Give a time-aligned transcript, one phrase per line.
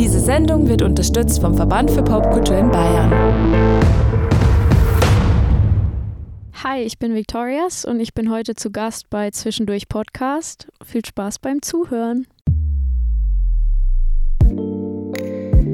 [0.00, 3.12] Diese Sendung wird unterstützt vom Verband für Popkultur in Bayern.
[6.64, 10.68] Hi, ich bin Victorias und ich bin heute zu Gast bei Zwischendurch Podcast.
[10.82, 12.26] Viel Spaß beim Zuhören.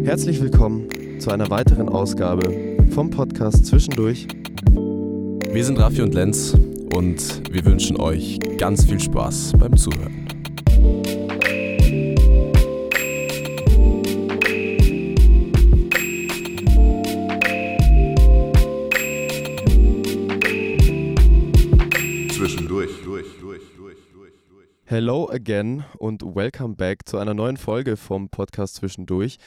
[0.03, 0.89] Herzlich willkommen
[1.21, 2.53] zu einer weiteren Ausgabe
[2.91, 4.27] vom Podcast Zwischendurch.
[5.53, 6.53] Wir sind Raffi und Lenz
[6.93, 10.26] und wir wünschen euch ganz viel Spaß beim Zuhören.
[24.89, 29.39] Hello again und welcome back zu einer neuen Folge vom Podcast Zwischendurch.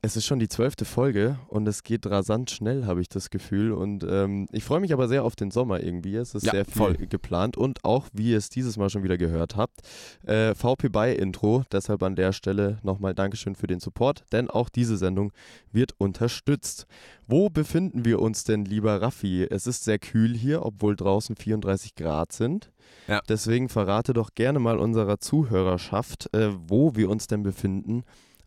[0.00, 3.72] Es ist schon die zwölfte Folge und es geht rasant schnell, habe ich das Gefühl.
[3.72, 6.14] Und ähm, ich freue mich aber sehr auf den Sommer irgendwie.
[6.14, 6.94] Es ist Ja, sehr viel voll.
[7.08, 9.80] geplant und auch, wie ihr es dieses Mal schon wieder gehört habt,
[10.24, 11.64] äh, VP by Intro.
[11.72, 15.32] Deshalb an der Stelle nochmal Dankeschön für den Support, denn auch diese Sendung
[15.72, 16.86] wird unterstützt.
[17.26, 19.48] Wo befinden wir uns denn, lieber Raffi?
[19.50, 22.70] Es ist sehr kühl hier, obwohl draußen 34 Grad sind.
[23.08, 23.20] Ja.
[23.28, 28.04] Deswegen verrate doch gerne mal unserer Zuhörerschaft, äh, wo wir uns denn befinden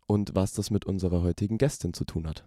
[0.07, 2.43] und was das mit unserer heutigen Gästin zu tun hat.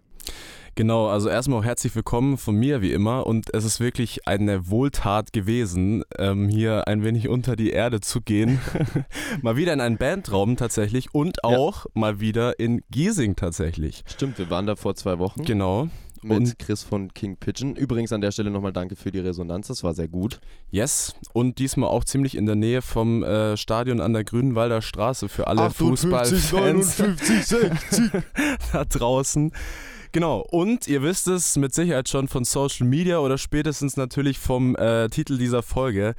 [0.73, 4.69] Genau, also erstmal auch herzlich willkommen von mir wie immer und es ist wirklich eine
[4.69, 8.59] Wohltat gewesen, ähm, hier ein wenig unter die Erde zu gehen.
[9.41, 11.49] mal wieder in einen Bandraum tatsächlich und Ja.
[11.57, 14.03] auch mal wieder in Giesing tatsächlich.
[14.05, 15.87] Stimmt, wir waren da vor zwei Wochen Genau.
[16.25, 17.75] Mit und- Chris von King Pigeon.
[17.75, 20.39] Übrigens an der Stelle nochmal danke für die Resonanz, das war sehr gut.
[20.71, 21.15] Yes.
[21.33, 25.47] Und diesmal auch ziemlich in der Nähe vom äh, Stadion an der Grünwalder Straße für
[25.47, 26.97] alle Fußballfans.
[26.97, 28.11] 60.
[28.73, 29.51] da draußen.
[30.11, 34.75] Genau, und ihr wisst es mit Sicherheit schon von Social Media oder spätestens natürlich vom
[34.77, 36.15] äh, Titel dieser Folge.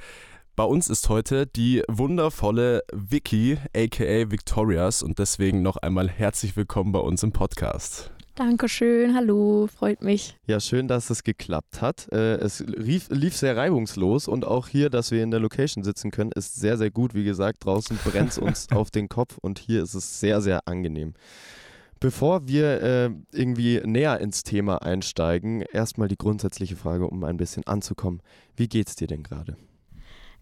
[0.55, 6.91] Bei uns ist heute die wundervolle Vicky, aka Victorias, und deswegen noch einmal herzlich willkommen
[6.91, 8.11] bei uns im Podcast.
[8.37, 10.37] Dankeschön, hallo, freut mich.
[10.45, 12.07] Ja, schön, dass es geklappt hat.
[12.11, 16.11] Äh, es lief, lief sehr reibungslos und auch hier, dass wir in der Location sitzen
[16.11, 17.15] können, ist sehr, sehr gut.
[17.15, 20.67] Wie gesagt, draußen brennt es uns auf den Kopf und hier ist es sehr, sehr
[20.67, 21.15] angenehm.
[21.99, 27.65] Bevor wir äh, irgendwie näher ins Thema einsteigen, erstmal die grundsätzliche Frage, um ein bisschen
[27.65, 28.21] anzukommen.
[28.55, 29.57] Wie geht's dir denn gerade?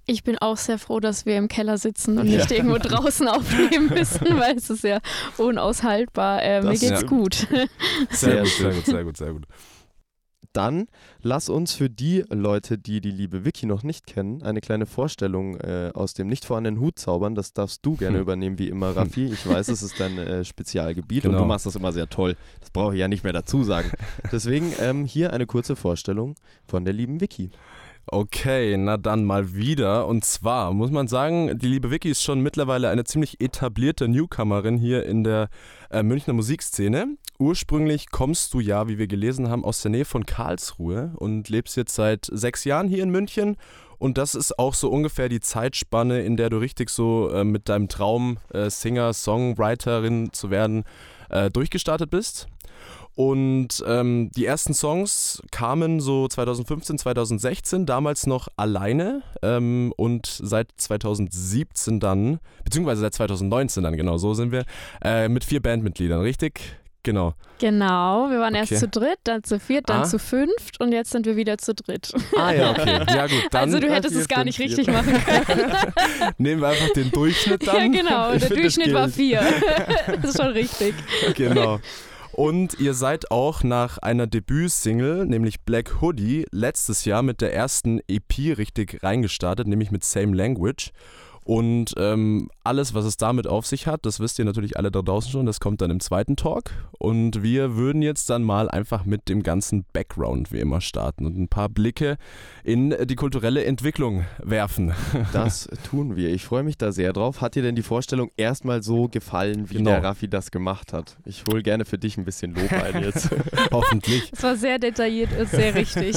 [0.07, 2.37] Ich bin auch sehr froh, dass wir im Keller sitzen und Ja.
[2.37, 4.99] nicht irgendwo draußen aufnehmen müssen, weil es ist ja
[5.37, 6.41] unaushaltbar.
[6.43, 7.07] Äh, mir geht's ja.
[7.07, 7.47] gut.
[8.11, 9.45] Sehr gut, sehr gut, sehr gut, sehr gut.
[10.53, 10.87] Dann
[11.21, 15.57] lass uns für die Leute, die die liebe Vicky noch nicht kennen, eine kleine Vorstellung
[15.59, 17.35] äh, aus dem nicht vorhandenen Hut zaubern.
[17.35, 18.21] Das darfst du gerne Hm.
[18.21, 19.25] übernehmen, wie immer, Raffi.
[19.25, 21.41] Ich weiß, es ist dein äh, Spezialgebiet und Genau.
[21.43, 22.37] du machst das immer sehr toll.
[22.61, 23.91] Das brauche ich ja nicht mehr dazu sagen.
[24.31, 27.49] Deswegen ähm, hier eine kurze Vorstellung von der lieben Vicky.
[28.07, 30.07] Okay, na dann mal wieder.
[30.07, 34.77] Und zwar muss man sagen, die liebe Vicky ist schon mittlerweile eine ziemlich etablierte Newcomerin
[34.77, 35.49] hier in der
[35.89, 37.17] äh, Münchner Musikszene.
[37.39, 41.77] Ursprünglich kommst du ja, wie wir gelesen haben, aus der Nähe von Karlsruhe und lebst
[41.77, 43.57] jetzt seit sechs Jahren hier in München.
[43.97, 47.69] Und das ist auch so ungefähr die Zeitspanne, in der du richtig so äh, mit
[47.69, 50.83] deinem Traum, äh, Singer, Songwriterin zu werden,
[51.29, 52.47] äh, durchgestartet bist.
[53.15, 60.67] Und ähm, die ersten Songs kamen so 2015, 2016, damals noch alleine ähm, und seit
[60.77, 64.65] 2017 dann, beziehungsweise seit 2019 dann, genau so sind wir,
[65.03, 66.59] äh, mit vier Bandmitgliedern, richtig?
[67.03, 67.35] Genau.
[67.59, 68.79] Genau, wir waren erst Okay.
[68.81, 70.05] zu dritt, dann zu viert, dann Ah.
[70.05, 72.11] zu fünft und jetzt sind wir wieder zu dritt.
[72.35, 72.99] Ah ja, okay.
[73.15, 74.93] Ja gut, dann also du hättest vier, es gar nicht fünf, richtig vier.
[74.93, 75.13] machen
[75.45, 75.71] können.
[76.39, 77.91] nehmen wir einfach den Durchschnitt ja, dann.
[77.93, 79.41] genau, Ich der Durchschnitt war vier.
[80.19, 80.95] das ist schon richtig.
[81.35, 81.79] Genau.
[82.35, 88.01] Und ihr seid auch nach einer Debütsingle, nämlich Black Hoodie, letztes Jahr mit der ersten
[88.09, 90.91] EP richtig reingestartet, nämlich mit Same Language.
[91.45, 95.03] Und ähm, alles, was es damit auf sich hat, das wisst ihr natürlich alle da
[95.03, 96.71] draußen schon, das kommt dann im zweiten Talk.
[96.97, 101.37] Und wir würden jetzt dann mal einfach mit dem ganzen Background wie immer starten und
[101.37, 102.17] ein paar Blicke
[102.63, 104.93] in die kulturelle Entwicklung werfen.
[105.33, 106.29] Das tun wir.
[106.29, 107.41] Ich freue mich da sehr drauf.
[107.41, 109.91] Hat dir denn die Vorstellung erstmal so gefallen, wie Genau.
[109.91, 111.17] der Raffi das gemacht hat?
[111.25, 113.29] Ich hole gerne für dich ein bisschen Lob ein jetzt.
[113.71, 114.31] Hoffentlich.
[114.33, 116.15] Es war sehr detailliert und sehr richtig.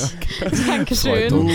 [0.67, 1.51] Dankeschön.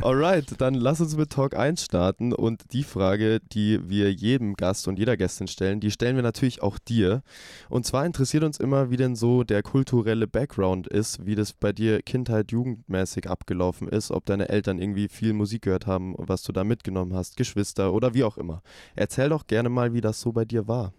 [0.00, 4.88] Alright, dann lass uns mit Talk 1 starten und die Frage, die wir jedem Gast
[4.88, 7.22] und jeder Gästin stellen, die stellen wir natürlich auch dir.
[7.68, 11.72] Und zwar interessiert uns immer, wie denn so der kulturelle Background ist, wie das bei
[11.72, 16.52] dir Kindheit, Jugendmäßig abgelaufen ist, ob deine Eltern irgendwie viel Musik gehört haben, was du
[16.52, 18.62] da mitgenommen hast, Geschwister oder wie auch immer.
[18.94, 20.92] Erzähl doch gerne mal, wie das so bei dir war.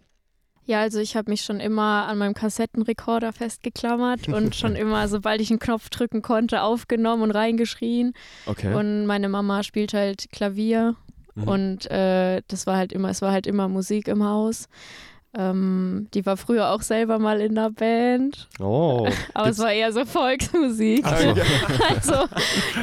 [0.66, 5.42] Ja, also ich habe mich schon immer an meinem Kassettenrekorder festgeklammert und schon immer, sobald
[5.42, 8.14] ich einen Knopf drücken konnte, aufgenommen und reingeschrien.
[8.46, 8.74] Okay.
[8.74, 10.96] Und meine Mama spielt halt Klavier
[11.36, 11.48] Mhm.
[11.48, 14.68] und äh, das war halt immer, es war halt immer Musik im Haus.
[15.36, 19.08] Ähm, die war früher auch selber mal in der Band, Oh.
[19.34, 21.04] aber es war eher so Volksmusik.
[21.90, 22.26] also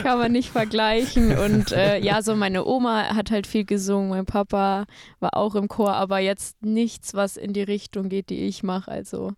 [0.03, 1.39] kann man nicht vergleichen.
[1.39, 4.87] Und äh, ja, so meine Oma hat halt viel gesungen, mein Papa
[5.21, 8.91] war auch im Chor, aber jetzt nichts, was in die Richtung geht, die ich mache.
[8.91, 9.33] Also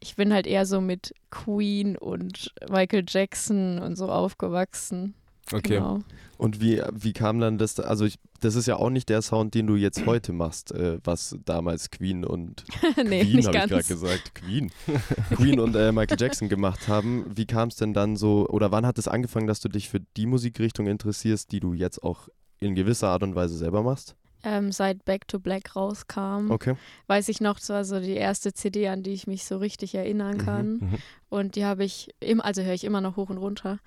[0.00, 5.14] ich bin halt eher so mit Queen und Michael Jackson und so aufgewachsen.
[5.52, 5.74] Okay.
[5.74, 6.00] Genau.
[6.38, 9.54] Und wie, wie kam dann das, also ich, das ist ja auch nicht der Sound,
[9.54, 12.64] den du jetzt heute machst, äh, was damals Queen und
[12.96, 14.72] nee, Queen, habe ich gerade gesagt, Queen,
[15.36, 17.24] Queen und äh, Michael Jackson gemacht haben.
[17.32, 20.00] Wie kam es denn dann so, oder wann hat es angefangen, dass du dich für
[20.16, 22.28] die Musikrichtung interessierst, die du jetzt auch
[22.58, 24.16] in gewisser Art und Weise selber machst?
[24.44, 26.74] Ähm, seit Back to Black rauskam, Okay.
[27.06, 29.94] weiß ich noch, das war so die erste CD, an die ich mich so richtig
[29.94, 30.72] erinnern kann.
[30.78, 30.98] Mhm.
[31.28, 33.78] Und die habe ich, im, also höre ich immer noch hoch und runter.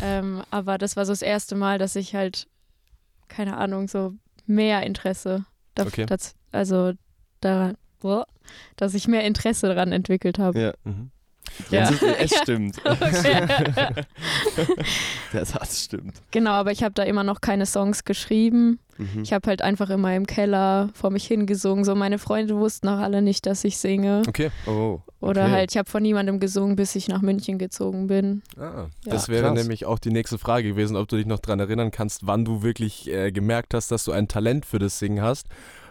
[0.00, 2.46] Ähm, aber das war so das erste Mal, dass ich halt,
[3.28, 4.14] keine Ahnung, so
[4.46, 5.44] mehr Interesse,
[5.74, 6.06] daf- Okay.
[6.06, 6.92] das, also
[7.40, 8.26] daran, boah,
[8.76, 10.60] dass ich mehr Interesse daran entwickelt habe.
[10.60, 10.74] Ja.
[10.84, 11.10] Mhm.
[11.70, 11.90] Ja.
[11.90, 12.42] Es, es Ja.
[12.42, 12.76] stimmt.
[12.84, 13.46] Okay.
[15.32, 16.14] Der Satz stimmt.
[16.30, 18.78] genau, aber ich habe da immer noch keine Songs geschrieben.
[18.98, 19.22] Mhm.
[19.22, 21.84] Ich habe halt einfach immer im Keller vor mich hingesungen.
[21.84, 24.22] So meine Freunde wussten auch alle nicht, dass ich singe.
[24.26, 24.50] Okay.
[24.66, 25.00] Oh.
[25.20, 25.52] Oder okay.
[25.52, 28.42] halt, ich habe von niemandem gesungen, bis ich nach München gezogen bin.
[28.56, 28.86] Ah, Ja.
[29.04, 29.58] das wäre Krass.
[29.58, 32.62] nämlich auch die nächste Frage gewesen, ob du dich noch daran erinnern kannst, wann du
[32.62, 35.48] wirklich äh, gemerkt hast, dass du ein Talent für das Singen hast.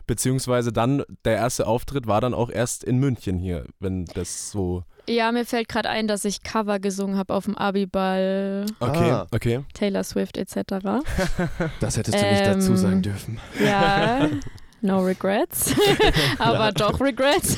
[0.07, 4.83] Beziehungsweise dann, der erste Auftritt war dann auch erst in München hier, wenn das so.
[5.07, 9.27] Ja, mir fällt gerade ein, dass ich Cover gesungen habe auf dem Abiball, Okay, Ah.
[9.31, 9.59] okay.
[9.73, 10.55] Taylor Swift etc.
[11.79, 13.39] Das hättest du nicht dazu Ähm, sagen dürfen.
[13.63, 14.27] Ja,
[14.81, 15.75] no regrets.
[16.39, 17.57] Aber doch regrets.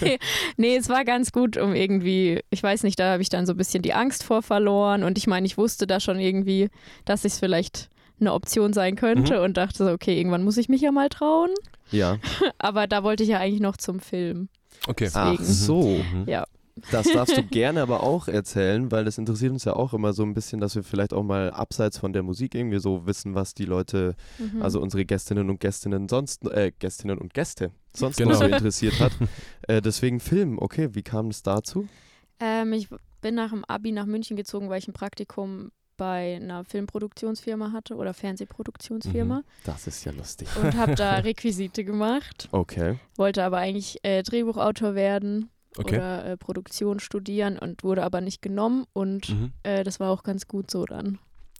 [0.00, 0.18] nee,
[0.56, 3.52] nee, es war ganz gut, um irgendwie, ich weiß nicht, da habe ich dann so
[3.52, 5.02] ein bisschen die Angst vor verloren.
[5.04, 6.68] Und ich meine, ich wusste da schon irgendwie,
[7.04, 7.88] dass es vielleicht
[8.20, 11.50] eine Option sein könnte und dachte so, okay, irgendwann muss ich mich ja mal trauen.
[11.90, 12.18] Ja.
[12.58, 14.48] Aber da wollte ich ja eigentlich noch zum Film.
[14.86, 15.08] Okay.
[15.12, 15.44] Ach Deswegen.
[15.52, 15.82] so.
[16.12, 16.24] Mhm.
[16.26, 16.44] Ja.
[16.90, 20.22] Das darfst du gerne aber auch erzählen, weil das interessiert uns ja auch immer so
[20.22, 23.54] ein bisschen, dass wir vielleicht auch mal abseits von der Musik irgendwie so wissen, was
[23.54, 24.62] die Leute, Mhm.
[24.62, 28.30] also unsere Gästinnen und Gästinnen sonst, äh, Gästinnen und Gäste sonst Genau.
[28.32, 29.12] noch so interessiert hat.
[29.68, 31.86] äh, deswegen Film, okay, wie kam es dazu?
[32.40, 32.88] Ähm, ich
[33.20, 37.94] bin nach dem Abi nach München gezogen, weil ich ein Praktikum bei einer Filmproduktionsfirma hatte
[37.94, 40.48] oder Fernsehproduktionsfirma Das ist ja lustig.
[40.60, 42.48] und habe da Requisite gemacht.
[42.50, 42.98] Okay.
[43.16, 45.96] Wollte aber eigentlich äh, Drehbuchautor werden Okay.
[45.96, 49.52] oder äh, Produktion studieren und wurde aber nicht genommen und Mhm.
[49.62, 51.18] äh, das war auch ganz gut so dann.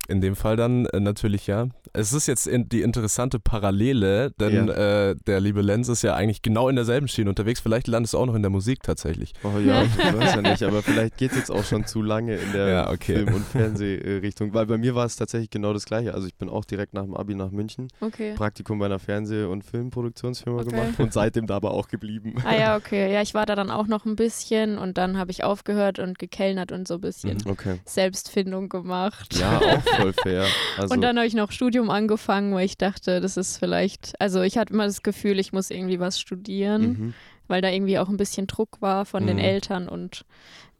[0.08, 1.68] In dem Fall dann äh, natürlich ja.
[1.92, 6.42] Es ist jetzt in, die interessante Parallele, denn äh, der liebe Lenz ist ja eigentlich
[6.42, 7.60] genau in derselben Schiene unterwegs.
[7.60, 9.32] Vielleicht landest du auch noch in der Musik tatsächlich.
[9.44, 12.34] Oh ja, ich weiß ja nicht, aber vielleicht geht es jetzt auch schon zu lange
[12.36, 13.16] in der Ja, okay.
[13.18, 16.14] Film- und Fernsehrichtung, weil bei mir war es tatsächlich genau das Gleiche.
[16.14, 18.34] Also ich bin auch direkt nach dem Abi nach München, Okay.
[18.34, 20.70] Praktikum bei einer Fernseh- und Filmproduktionsfirma Okay.
[20.70, 22.34] gemacht und seitdem da aber auch geblieben.
[22.44, 23.12] Ah ja, okay.
[23.12, 26.18] Ja, ich war da dann auch noch ein bisschen und dann habe ich aufgehört und
[26.18, 27.38] gekellnert und so ein bisschen.
[27.46, 27.80] Okay.
[27.84, 29.36] Selbstfindung gemacht.
[29.38, 30.46] Ja, auch voll fair.
[30.76, 34.42] Also, Und dann habe ich noch Studium angefangen, weil ich dachte, das ist vielleicht, also
[34.42, 37.14] ich hatte immer das Gefühl, ich muss irgendwie was studieren, mhm.
[37.48, 39.42] weil da irgendwie auch ein bisschen Druck war von den Mhm.
[39.44, 40.24] Eltern und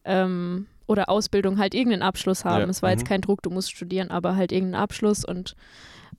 [0.05, 2.65] ähm, oder Ausbildung halt irgendeinen Abschluss haben.
[2.65, 3.09] Ja, Es war jetzt mhm.
[3.09, 5.55] kein Druck, du musst studieren, aber halt irgendeinen Abschluss und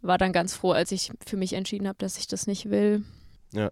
[0.01, 3.03] war dann ganz froh, als ich für mich entschieden habe, dass ich das nicht will.
[3.51, 3.71] Ja,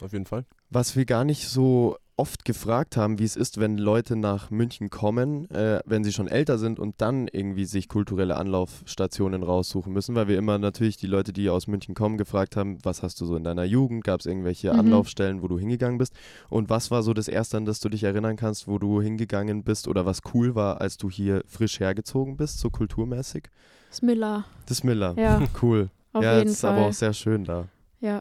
[0.00, 0.44] auf jeden Fall.
[0.74, 4.90] Was wir gar nicht so oft gefragt haben, wie es ist, wenn Leute nach München
[4.90, 10.14] kommen, äh, wenn sie schon älter sind und dann irgendwie sich kulturelle Anlaufstationen raussuchen müssen,
[10.14, 13.26] weil wir immer natürlich die Leute, die aus München kommen, gefragt haben, was hast du
[13.26, 14.78] so in deiner Jugend, gab es irgendwelche Mhm.
[14.80, 16.14] Anlaufstellen, wo du hingegangen bist
[16.48, 19.64] und was war so das Erste, an das du dich erinnern kannst, wo du hingegangen
[19.64, 23.44] bist oder was cool war, als du hier frisch hergezogen bist, so kulturmäßig?
[23.90, 25.14] Das Miller, Das Miller.
[25.18, 25.90] ja, Cool.
[26.12, 26.76] auf ja, jeden es ist Fall.
[26.76, 27.68] aber auch sehr schön da.
[28.00, 28.20] ja,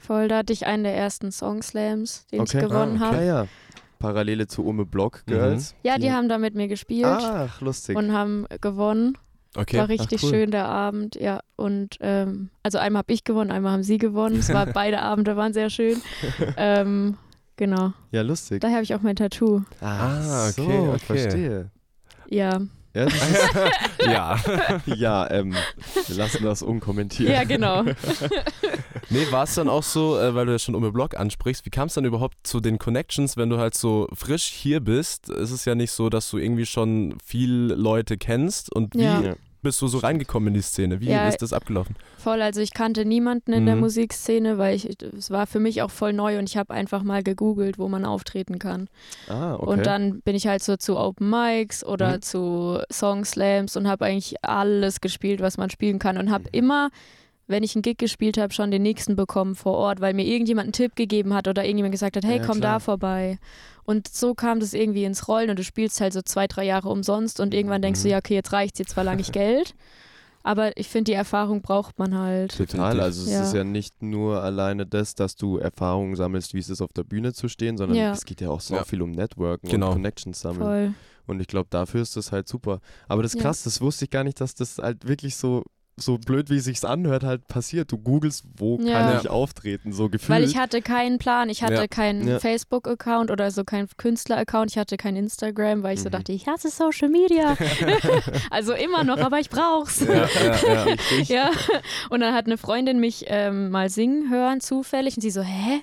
[0.00, 0.28] voll.
[0.28, 2.58] Da hatte ich einen der ersten Songslams, den Okay.
[2.58, 3.16] ich gewonnen ah, habe.
[3.18, 3.46] Ja, ja.
[3.98, 5.32] Parallele zu Ume Block Mhm.
[5.32, 5.74] Girls.
[5.82, 7.96] Ja, die haben da mit mir gespielt Ach, lustig.
[7.96, 9.16] und haben gewonnen.
[9.56, 9.78] Okay.
[9.78, 10.30] War richtig Ach, cool.
[10.30, 11.40] schön der Abend, ja.
[11.56, 14.36] Und ähm, also einmal habe ich gewonnen, einmal haben sie gewonnen.
[14.38, 16.00] Es war beide Abende waren sehr schön.
[16.56, 17.16] ähm,
[17.56, 17.92] genau.
[18.12, 18.60] Ja, lustig.
[18.60, 19.62] Daher habe ich auch mein Tattoo.
[19.80, 20.98] Ah, okay, so, okay.
[20.98, 21.70] verstehe.
[22.28, 22.60] Ja.
[22.94, 23.06] Ja,
[24.06, 24.36] ja.
[24.86, 25.54] ja ähm,
[26.06, 27.30] wir lassen das unkommentiert.
[27.30, 27.84] Ja, genau.
[29.10, 31.66] Nee, war es dann auch so, äh, weil du ja schon um den Blog ansprichst,
[31.66, 35.28] wie kam es dann überhaupt zu den Connections, wenn du halt so frisch hier bist?
[35.28, 39.34] Ist es ja nicht so, dass du irgendwie schon viel Leute kennst und wie Ja.
[39.62, 41.00] Bist du so reingekommen in die Szene?
[41.02, 41.28] Wie Ja.
[41.28, 41.94] ist das abgelaufen?
[42.16, 43.82] Voll, also ich kannte niemanden in der Mhm.
[43.82, 47.22] Musikszene, weil ich, es war für mich auch voll neu und ich habe einfach mal
[47.22, 48.88] gegoogelt, wo man auftreten kann.
[49.28, 49.66] Ah, okay.
[49.66, 52.22] Und dann bin ich halt so zu Open Mics oder Mhm.
[52.22, 56.50] zu Song Slams und habe eigentlich alles gespielt, was man spielen kann und habe Mhm.
[56.52, 56.90] immer,
[57.50, 60.66] wenn ich einen Gig gespielt habe, schon den nächsten bekommen vor Ort, weil mir irgendjemand
[60.66, 62.74] einen Tipp gegeben hat oder irgendjemand gesagt hat, hey, Ja, komm klar.
[62.74, 63.38] da vorbei.
[63.84, 66.88] Und so kam das irgendwie ins Rollen und du spielst halt so zwei, drei Jahre
[66.88, 68.12] umsonst und irgendwann denkst du, Mhm.
[68.12, 69.74] ja, okay, jetzt reicht's, jetzt verlange ich Geld.
[70.42, 72.56] Aber ich finde, die Erfahrung braucht man halt.
[72.56, 73.42] Total, also es Ja.
[73.42, 77.04] ist ja nicht nur alleine das, dass du Erfahrungen sammelst, wie es ist, auf der
[77.04, 78.12] Bühne zu stehen, sondern Ja.
[78.12, 78.84] es geht ja auch so Ja.
[78.84, 79.88] viel um Networken Genau.
[79.88, 80.62] und Connections sammeln.
[80.62, 80.94] Voll.
[81.26, 82.80] Und ich glaube, dafür ist das halt super.
[83.06, 83.48] Aber das ist Ja.
[83.48, 85.62] krass, das wusste ich gar nicht, dass das halt wirklich so,
[85.96, 87.92] so blöd, wie es sich anhört, halt passiert.
[87.92, 88.92] Du googelst, wo Ja.
[89.00, 90.30] kann ich auftreten, so gefühlt.
[90.30, 91.86] Weil ich hatte keinen Plan, ich hatte Ja.
[91.88, 92.38] keinen Ja.
[92.40, 96.12] Facebook-Account oder so keinen Künstler-Account, ich hatte kein Instagram, weil ich so Mhm.
[96.12, 97.54] dachte, ich hasse Social Media.
[98.50, 100.00] also immer noch, aber ich brauch's.
[100.00, 100.96] Ja, ja, ja.
[101.26, 101.50] Ja,
[102.08, 105.82] und dann hat eine Freundin mich ähm, mal singen hören, zufällig, und sie so, hä?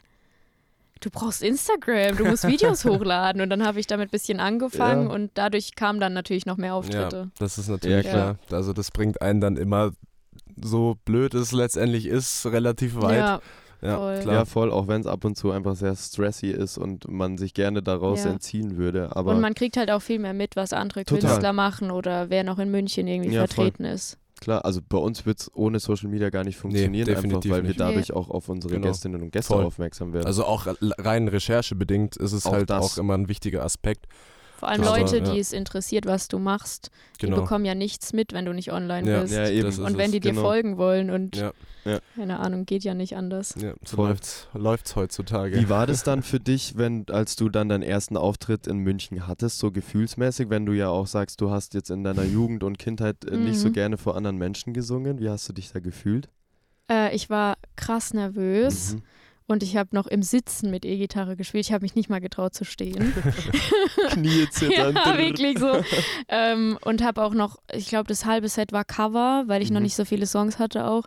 [1.01, 3.41] Du brauchst Instagram, du musst Videos hochladen.
[3.41, 5.13] Und dann habe ich damit ein bisschen angefangen Ja.
[5.13, 7.29] und dadurch kamen dann natürlich noch mehr Ja, Auftritte.
[7.39, 8.35] das ist natürlich Ja, klar.
[8.51, 9.91] Also das bringt einen dann immer,
[10.61, 13.17] so blöd es letztendlich ist, relativ weit.
[13.19, 13.41] Ja,
[13.81, 14.19] Ja, voll.
[14.21, 14.33] klar.
[14.35, 17.53] ja, voll, auch wenn es ab und zu einfach sehr stressy ist und man sich
[17.53, 18.31] gerne daraus Ja.
[18.31, 19.15] entziehen würde.
[19.15, 21.29] Aber und man kriegt halt auch viel mehr mit, was andere Total.
[21.29, 23.47] Künstler machen oder wer noch in München irgendwie Ja, voll.
[23.49, 24.17] vertreten ist.
[24.39, 27.63] Klar, also bei uns wird es ohne Social Media gar nicht funktionieren, einfach definitiv weil
[27.63, 27.79] wir nicht.
[27.79, 28.87] dadurch auch auf unsere Genau.
[28.87, 29.65] Gästinnen und Gäste Voll.
[29.65, 30.25] aufmerksam werden.
[30.25, 32.83] Also auch rein recherchebedingt ist es Auch halt das.
[32.93, 34.07] auch immer ein wichtiger Aspekt.
[34.57, 35.23] Vor allem Aber, Leute, ja.
[35.33, 36.89] die es interessiert, was du machst,
[37.21, 37.41] die Genau.
[37.41, 39.21] bekommen ja nichts mit, wenn du nicht online Ja.
[39.21, 39.33] bist.
[39.33, 39.65] ja, eben.
[39.65, 40.11] Das und wenn es.
[40.13, 40.41] die dir genau.
[40.41, 41.51] folgen wollen und Ja.
[41.85, 41.99] Ja.
[42.15, 43.53] keine Ahnung, geht ja nicht anders.
[43.61, 45.55] Ja, so läuft's, läuft's heutzutage.
[45.57, 49.27] Wie war das dann für dich, wenn, als du dann deinen ersten Auftritt in München
[49.27, 52.77] hattest, so gefühlsmäßig, wenn du ja auch sagst, du hast jetzt in deiner Jugend und
[52.79, 53.73] Kindheit äh, nicht so Mhm.
[53.73, 55.19] gerne vor anderen Menschen gesungen?
[55.19, 56.29] Wie hast du dich da gefühlt?
[56.89, 59.01] Äh, ich war krass nervös Mhm.
[59.47, 61.65] Und ich habe noch im Sitzen mit E-Gitarre gespielt.
[61.65, 63.13] Ich habe mich nicht mal getraut zu stehen.
[64.09, 64.95] Knie zittern.
[64.95, 65.81] ja, wirklich so.
[66.29, 69.79] ähm, und habe auch noch, ich glaube, das halbe Set war Cover, weil ich noch
[69.79, 69.83] Mhm.
[69.83, 71.05] nicht so viele Songs hatte auch.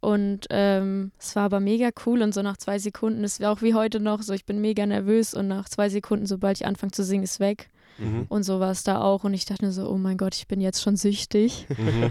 [0.00, 3.62] Und ähm, es war aber mega cool und so nach zwei Sekunden, es war auch
[3.62, 6.92] wie heute noch so, ich bin mega nervös und nach zwei Sekunden, sobald ich anfange
[6.92, 7.68] zu singen, ist weg.
[7.98, 8.26] Mhm.
[8.28, 9.24] Und so war es da auch.
[9.24, 11.66] Und ich dachte mir so, oh mein Gott, ich bin jetzt schon süchtig.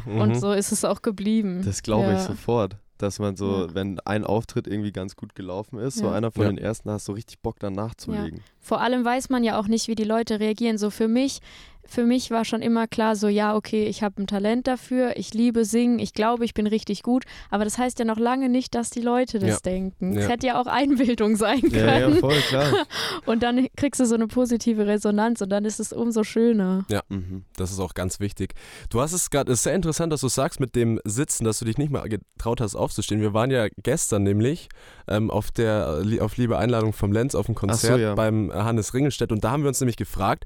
[0.06, 0.36] Mhm, Und mhm.
[0.36, 1.62] so ist es auch geblieben.
[1.64, 2.26] Das glaube ich Ja.
[2.26, 2.76] sofort.
[2.98, 3.76] Dass man so, Ja.
[3.76, 6.14] wenn ein Auftritt irgendwie ganz gut gelaufen ist, so Ja.
[6.14, 6.50] einer von Ja.
[6.50, 8.42] den ersten, hast du richtig Bock dann nachzulegen.
[8.60, 10.78] Vor allem weiß man ja auch nicht, wie die Leute reagieren.
[10.78, 11.40] So für mich,
[11.88, 15.34] für mich war schon immer klar, so ja, okay, ich habe ein Talent dafür, ich
[15.34, 18.76] liebe singen, ich glaube, ich bin richtig gut, aber das heißt ja noch lange nicht,
[18.76, 19.58] dass die Leute das Ja.
[19.64, 20.16] denken.
[20.18, 20.30] Es Ja.
[20.32, 22.20] hätte ja auch Einbildung sein Ja, ja, können.
[22.20, 22.72] voll, klar.
[23.26, 26.86] Und dann kriegst du so eine positive Resonanz und dann ist es umso schöner.
[27.10, 27.44] mhm.
[27.56, 28.54] Das ist auch ganz wichtig.
[28.90, 31.60] Du hast es gerade, es ist sehr interessant, dass du sagst mit dem Sitzen, dass
[31.60, 33.22] du dich nicht mal getraut hast aufzustehen.
[33.22, 34.70] Wir waren ja gestern nämlich
[35.08, 38.16] ähm, auf der auf liebe Einladung vom Lenz auf dem Konzert ja.
[38.16, 40.46] beim Hannes Ringelstedt und da haben wir uns nämlich gefragt,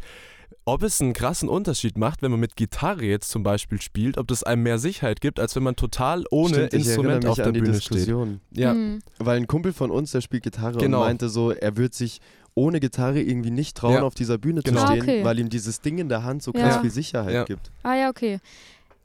[0.66, 4.28] ob es einen krassen Unterschied macht, wenn man mit Gitarre jetzt zum Beispiel spielt, ob
[4.28, 7.74] das einem mehr Sicherheit gibt, als wenn man total ohne Stimmt, Instrument auf der Bühne
[7.80, 7.92] steht.
[7.98, 8.42] Diskussion.
[8.52, 9.00] Ja, Mhm.
[9.20, 11.00] Weil ein Kumpel von uns, der spielt Gitarre Genau.
[11.00, 12.20] und meinte so, er wird sich
[12.54, 14.02] ohne Gitarre irgendwie nicht trauen, Ja.
[14.04, 14.82] auf dieser Bühne Genau.
[14.82, 15.24] zu Ah, stehen, okay.
[15.24, 16.62] weil ihm dieses Ding in der Hand so Ja.
[16.70, 17.44] krass viel Sicherheit Ja.
[17.46, 17.72] gibt.
[17.84, 18.40] Ah ja, okay.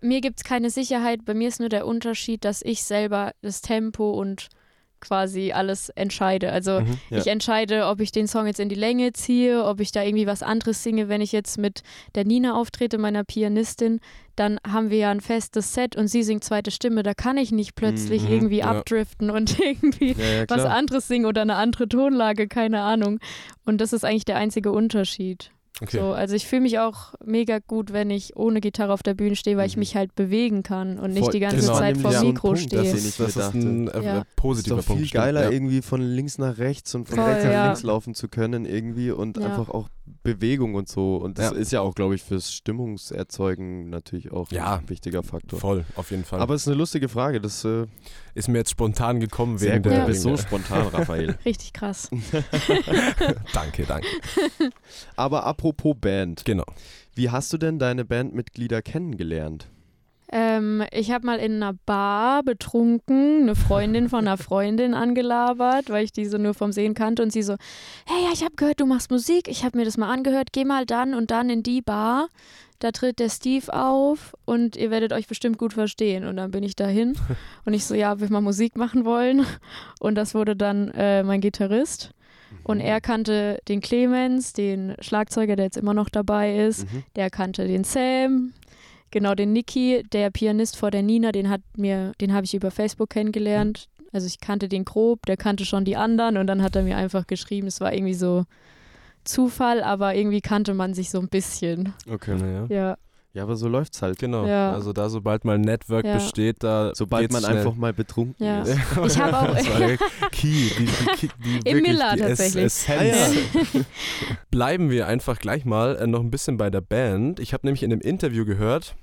[0.00, 1.24] Mir gibt es keine Sicherheit.
[1.24, 4.48] Bei mir ist nur der Unterschied, dass ich selber das Tempo und
[5.00, 6.52] quasi alles entscheide.
[6.52, 6.98] Also Mhm.
[7.10, 7.18] Ja.
[7.18, 10.26] ich entscheide, ob ich den Song jetzt in die Länge ziehe, ob ich da irgendwie
[10.26, 11.08] was anderes singe.
[11.08, 11.82] Wenn ich jetzt mit
[12.14, 14.00] der Nina auftrete, meiner Pianistin,
[14.36, 17.02] dann haben wir ja ein festes Set und sie singt zweite Stimme.
[17.02, 18.66] Da kann ich nicht plötzlich Mhm, irgendwie ja.
[18.66, 23.18] abdriften und irgendwie Ja, was anderes singen oder eine andere Tonlage, keine Ahnung.
[23.64, 25.50] Und das ist eigentlich der einzige Unterschied.
[25.82, 25.98] Okay.
[25.98, 29.36] So, also ich fühle mich auch mega gut, wenn ich ohne Gitarre auf der Bühne
[29.36, 29.80] stehe, weil ich Mhm.
[29.80, 31.78] mich halt bewegen kann und nicht Voll- die ganze genau.
[31.78, 32.82] Zeit vor ein Mikro Punkt, stehe.
[32.82, 34.18] das ich ist, das ist ein äh, Ja.
[34.18, 35.08] Ist positiver doch viel Punkt.
[35.08, 35.22] stimmt.
[35.24, 35.50] geiler, ja.
[35.50, 37.64] irgendwie von links nach rechts und von Voll, rechts nach ja.
[37.66, 39.46] links laufen zu können irgendwie und Ja.
[39.46, 39.88] einfach auch
[40.22, 41.16] Bewegung und so.
[41.16, 41.56] Und das Ja.
[41.56, 44.76] ist ja auch, glaube ich, fürs Stimmungserzeugen natürlich auch Ja.
[44.76, 45.58] ein wichtiger Faktor.
[45.60, 46.40] Voll, auf jeden Fall.
[46.40, 47.40] Aber es ist eine lustige Frage.
[47.40, 47.86] Das äh,
[48.34, 49.86] ist mir jetzt spontan gekommen sehr gut.
[49.92, 50.00] der.
[50.00, 51.36] Du bist so spontan, Raphael.
[51.44, 52.10] Richtig krass.
[53.52, 54.06] danke, danke.
[55.16, 56.64] Aber apropos Band, Genau.
[57.14, 59.68] wie hast du denn deine Bandmitglieder kennengelernt?
[60.32, 66.04] Ähm, ich habe mal in einer Bar betrunken eine Freundin von einer Freundin angelabert, weil
[66.04, 67.56] ich die so nur vom Sehen kannte und sie so,
[68.06, 70.64] hey, ja, ich habe gehört, du machst Musik, ich habe mir das mal angehört, geh
[70.64, 72.28] mal dann und dann in die Bar,
[72.80, 76.24] da tritt der Steve auf und ihr werdet euch bestimmt gut verstehen.
[76.24, 77.16] Und dann bin ich dahin
[77.64, 79.46] und ich so, ja, wir mal Musik machen wollen
[80.00, 82.10] und das wurde dann äh, mein Gitarrist.
[82.62, 86.84] Und er kannte den Clemens, den Schlagzeuger, der jetzt immer noch dabei ist.
[86.92, 87.04] Mhm.
[87.16, 88.52] Der kannte den Sam,
[89.10, 92.70] genau den Niki, der Pianist vor der Nina, den hat mir, den habe ich über
[92.70, 93.88] Facebook kennengelernt.
[94.12, 96.96] Also ich kannte den grob, der kannte schon die anderen und dann hat er mir
[96.96, 97.66] einfach geschrieben.
[97.66, 98.44] Es war irgendwie so
[99.24, 101.92] Zufall, aber irgendwie kannte man sich so ein bisschen.
[102.08, 102.36] Okay.
[102.36, 102.66] Naja.
[102.68, 102.96] Ja,
[103.36, 104.18] Ja, aber so läuft's halt.
[104.18, 104.46] Genau.
[104.46, 104.72] Ja.
[104.72, 106.14] Also da, sobald mal ein Network Ja.
[106.14, 107.58] besteht, da Sobald geht's man schnell.
[107.58, 108.62] einfach mal betrunken Ja.
[108.62, 108.70] ist.
[109.06, 109.98] Ich habe auch- das war der
[110.32, 110.86] Key, die, die,
[111.20, 112.64] die, die Im wirklich Miller tatsächlich.
[112.64, 113.84] Ess Ah, Essenz.
[114.50, 117.38] Bleiben wir einfach gleich mal äh, noch ein bisschen bei der Band.
[117.40, 118.94] Ich habe nämlich in einem Interview gehört,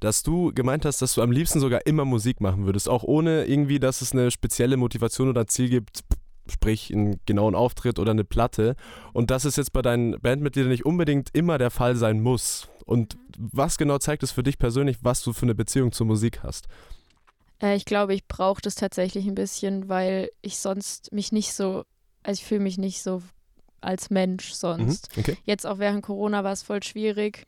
[0.00, 3.44] dass du gemeint hast, dass du am liebsten sogar immer Musik machen würdest, auch ohne
[3.46, 6.00] irgendwie, dass es eine spezielle Motivation oder Ziel gibt,
[6.50, 8.76] sprich einen genauen Auftritt oder eine Platte.
[9.12, 12.68] Und das ist jetzt bei deinen Bandmitgliedern nicht unbedingt immer der Fall sein muss.
[12.84, 16.42] Und was genau zeigt es für dich persönlich, was du für eine Beziehung zur Musik
[16.42, 16.66] hast?
[17.62, 21.84] Äh, ich glaube, ich brauche das tatsächlich ein bisschen, weil ich sonst mich nicht so,
[22.22, 23.22] also ich fühle mich nicht so
[23.80, 25.14] als Mensch sonst.
[25.16, 25.20] Mhm.
[25.20, 25.36] Okay.
[25.44, 27.44] Jetzt auch während Corona war es voll schwierig.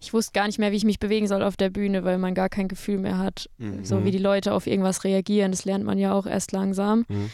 [0.00, 2.34] Ich wusste gar nicht mehr, wie ich mich bewegen soll auf der Bühne, weil man
[2.34, 3.84] gar kein Gefühl mehr hat, Mhm.
[3.84, 5.50] so wie die Leute auf irgendwas reagieren.
[5.52, 7.04] Das lernt man ja auch erst langsam.
[7.08, 7.30] Mhm.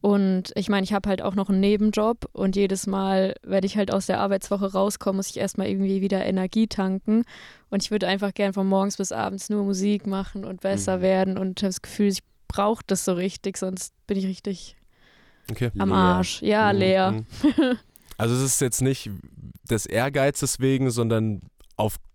[0.00, 3.76] Und ich meine, ich habe halt auch noch einen Nebenjob und jedes Mal, wenn ich
[3.76, 7.24] halt aus der Arbeitswoche rauskomme, muss ich erstmal irgendwie wieder Energie tanken.
[7.68, 11.02] Und ich würde einfach gern von morgens bis abends nur Musik machen und besser Mhm.
[11.02, 14.76] werden und habe das Gefühl, ich brauche das so richtig, sonst bin ich richtig
[15.50, 15.70] Okay.
[15.78, 15.98] am Leer.
[15.98, 16.42] Arsch.
[16.42, 17.12] Ja, Mhm, leer.
[17.12, 17.26] mhm.
[18.16, 19.10] Also es ist jetzt nicht
[19.70, 21.40] des Ehrgeizes wegen, sondern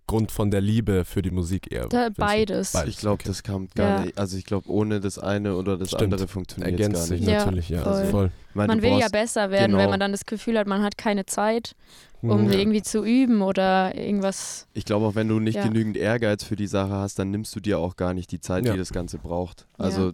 [0.08, 1.88] aufgrund von der Liebe für die Musik eher.
[1.88, 2.74] Da, beides.
[2.74, 2.90] Beides.
[2.94, 3.24] Ich glaube, okay.
[3.28, 4.06] das kam gar Ja.
[4.06, 4.18] nicht.
[4.20, 6.04] Also ich glaube, ohne das eine oder das Stimmt.
[6.14, 7.30] andere funktioniert es Ergänzt gar sich nicht.
[7.32, 7.82] Ja, natürlich, ja.
[7.84, 7.94] voll.
[7.94, 8.32] Also voll.
[8.54, 9.84] Meine, Man will ja besser werden, genau.
[9.84, 11.76] wenn man dann das Gefühl hat, man hat keine Zeit,
[12.22, 12.52] um Mhm.
[12.52, 14.68] irgendwie zu üben oder irgendwas.
[14.74, 15.64] Ich glaube auch, wenn du nicht Ja.
[15.64, 18.64] genügend Ehrgeiz für die Sache hast, dann nimmst du dir auch gar nicht die Zeit,
[18.64, 18.74] Ja.
[18.74, 19.66] die das Ganze braucht.
[19.80, 20.14] Also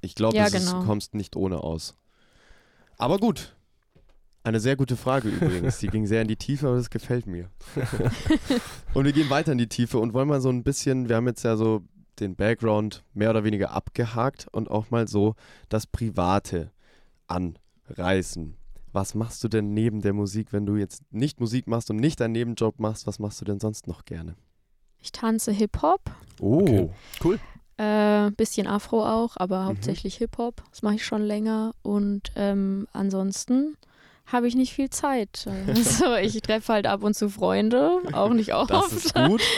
[0.00, 0.80] ich glaube, Ja, genau.
[0.80, 1.94] du kommst nicht ohne aus.
[2.96, 3.54] Aber gut.
[4.42, 5.78] Eine sehr gute Frage übrigens.
[5.80, 7.50] Die ging sehr in die Tiefe, aber das gefällt mir.
[8.94, 11.26] und wir gehen weiter in die Tiefe und wollen mal so ein bisschen, wir haben
[11.26, 11.82] jetzt ja so
[12.20, 15.34] den Background mehr oder weniger abgehakt und auch mal so
[15.68, 16.70] das Private
[17.26, 18.56] anreißen.
[18.92, 22.18] Was machst du denn neben der Musik, wenn du jetzt nicht Musik machst und nicht
[22.20, 23.06] deinen Nebenjob machst?
[23.06, 24.34] Was machst du denn sonst noch gerne?
[25.00, 26.00] Ich tanze Hip-Hop,
[26.40, 26.90] Oh, Okay.
[27.24, 27.38] cool.
[27.76, 29.42] äh, bisschen Afro auch, Mhm.
[29.42, 30.62] aber hauptsächlich Hip-Hop.
[30.70, 31.72] Das mache ich schon länger.
[31.82, 33.76] Und ähm, ansonsten
[34.32, 35.46] habe ich nicht viel Zeit.
[35.68, 38.70] Also ich treffe halt ab und zu Freunde, auch nicht oft.
[38.70, 39.42] Das ist gut.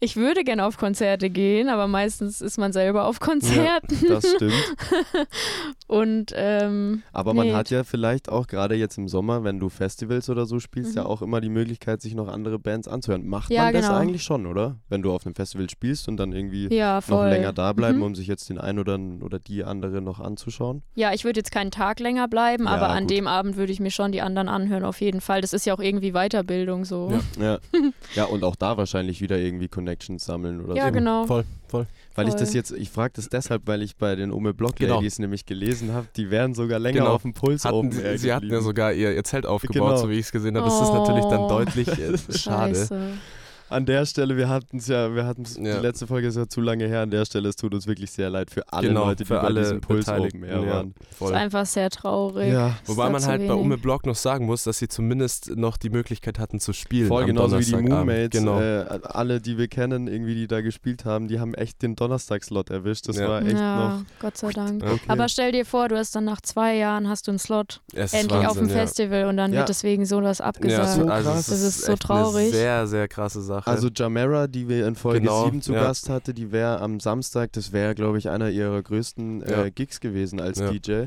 [0.00, 3.96] Ich würde gerne auf Konzerte gehen, aber meistens ist man selber auf Konzerten.
[4.08, 4.52] Das stimmt.
[5.86, 7.52] Und ähm, Aber man Nee.
[7.54, 11.02] hat ja vielleicht auch gerade jetzt im Sommer, wenn du Festivals oder so spielst, ja
[11.04, 11.08] Mhm.
[11.08, 13.26] auch immer die Möglichkeit, sich noch andere Bands anzuhören.
[13.26, 13.98] Macht Ja, man das genau.
[13.98, 14.76] eigentlich schon, oder?
[14.88, 18.04] Wenn du auf einem Festival spielst und dann irgendwie ja, noch länger da bleiben, Mhm.
[18.04, 20.82] um sich jetzt den einen oder, oder die andere noch anzuschauen?
[20.94, 23.10] Ja, ich würde jetzt keinen Tag länger bleiben, Ja, aber an gut.
[23.10, 25.40] dem Abend würde ich mir schon die anderen anhören, auf jeden Fall.
[25.40, 27.12] Das ist ja auch irgendwie Weiterbildung so.
[27.38, 27.44] Ja.
[27.44, 27.58] Ja.
[28.14, 30.92] ja, und auch da wahrscheinlich wieder irgendwie Connections sammeln oder Ja, so.
[30.92, 31.26] genau.
[31.26, 31.86] Voll, voll.
[32.14, 32.56] Weil ich das Voll.
[32.56, 34.94] jetzt, ich frage das deshalb, weil ich bei den Ome Block Genau.
[34.96, 37.14] Ladies nämlich gelesen habe, die wären sogar länger Genau.
[37.14, 39.88] auf dem Puls Hatten, Open sie Air sie hatten ja sogar ihr, ihr Zelt aufgebaut,
[39.90, 39.96] Genau.
[39.96, 40.66] so wie ich es gesehen habe.
[40.66, 41.48] Das ist natürlich dann Oh.
[41.48, 42.74] deutlich äh, schade.
[42.74, 43.00] Scheiße.
[43.70, 45.76] An der Stelle, wir hatten es ja, wir hatten es, Ja.
[45.76, 48.10] die letzte Folge ist ja zu lange her, an der Stelle, es tut uns wirklich
[48.10, 50.08] sehr leid für alle genau, Leute, die für bei alle diesem Puls.
[50.08, 50.94] Open Air ja, waren.
[51.08, 51.30] Das voll.
[51.32, 52.52] ist einfach sehr traurig.
[52.52, 53.54] Ja, Wobei man halt bei.
[53.54, 57.08] Ume Block noch sagen muss, dass sie zumindest noch die Möglichkeit hatten zu spielen.
[57.08, 57.74] voll am genauso wie die.
[57.76, 58.60] Moonmates, Genau.
[58.60, 62.70] äh, alle, die wir kennen, irgendwie, die da gespielt haben, die haben echt den Donnerstagslot
[62.70, 63.08] erwischt.
[63.08, 63.28] Das Ja.
[63.28, 64.04] war echt ja, noch.
[64.20, 64.82] Gott sei Dank.
[64.84, 65.00] Okay.
[65.08, 68.30] Aber stell dir vor, du hast dann nach zwei Jahren hast du einen Slot endlich
[68.46, 68.74] auf dem Wahnsinn, ja.
[68.74, 69.60] Festival und dann Ja.
[69.60, 70.88] wird deswegen sowas Ja, abgesagt.
[70.90, 71.46] so, So krass.
[71.46, 72.42] Das ist so echt traurig.
[72.48, 73.53] Eine sehr, sehr krasse Sache.
[73.64, 75.82] Also Jamera, die wir in Folge Genau, 7 zu ja.
[75.82, 79.68] Gast hatte, die wäre am Samstag, das wäre, glaube ich, einer ihrer größten äh, Ja.
[79.70, 80.70] Gigs gewesen als Ja.
[80.70, 81.04] DJ.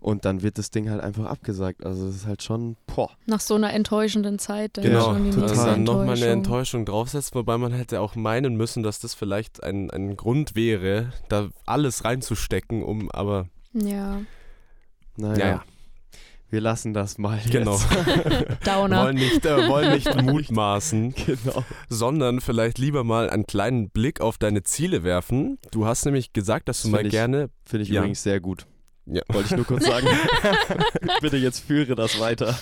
[0.00, 1.84] Und dann wird das Ding halt einfach abgesagt.
[1.84, 3.10] Also das ist halt schon, boah.
[3.26, 4.76] Nach so einer enttäuschenden Zeit.
[4.76, 5.48] Dann Genau, schon die total.
[5.50, 6.32] Also dann nochmal eine Enttäuschung.
[6.38, 11.12] Enttäuschung draufsetzt, wobei man hätte auch meinen müssen, dass das vielleicht ein, ein Grund wäre,
[11.28, 14.20] da alles reinzustecken, um aber Ja,
[15.16, 15.38] Naja.
[15.38, 15.62] Ja, ja.
[16.50, 17.38] Wir lassen das mal.
[17.50, 17.72] genau.
[17.78, 17.86] Jetzt.
[18.66, 19.04] Downer.
[19.04, 21.62] wollen nicht, äh, wollen nicht mutmaßen, genau.
[21.88, 25.58] sondern vielleicht lieber mal einen kleinen Blick auf deine Ziele werfen.
[25.70, 28.00] Du hast nämlich gesagt, dass du Das mal find ich- gerne Finde ich Ja.
[28.00, 28.66] übrigens sehr gut.
[29.10, 29.22] Ja.
[29.32, 30.06] Wollte ich nur kurz sagen.
[31.20, 32.54] Bitte jetzt führe das weiter.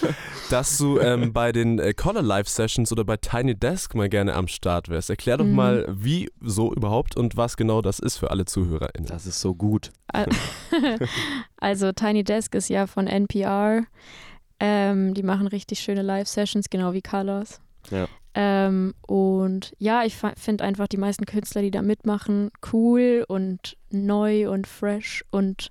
[0.50, 4.34] dass du ähm, bei den äh, Color Live Sessions oder bei Tiny Desk mal gerne
[4.34, 5.10] am Start wärst.
[5.10, 5.54] Erklär doch Mhm.
[5.54, 9.08] mal, wie so überhaupt und was genau das ist für alle ZuhörerInnen.
[9.08, 9.90] Das ist so gut.
[10.08, 10.28] Al-
[11.58, 13.82] Also Tiny Desk ist ja von NPR.
[14.60, 17.60] Ähm, die machen richtig schöne Live-Sessions, genau wie Colors.
[17.90, 18.06] Ja.
[18.34, 24.50] Ähm, und ja, ich finde einfach die meisten Künstler, die da mitmachen, cool und neu
[24.50, 25.70] und fresh und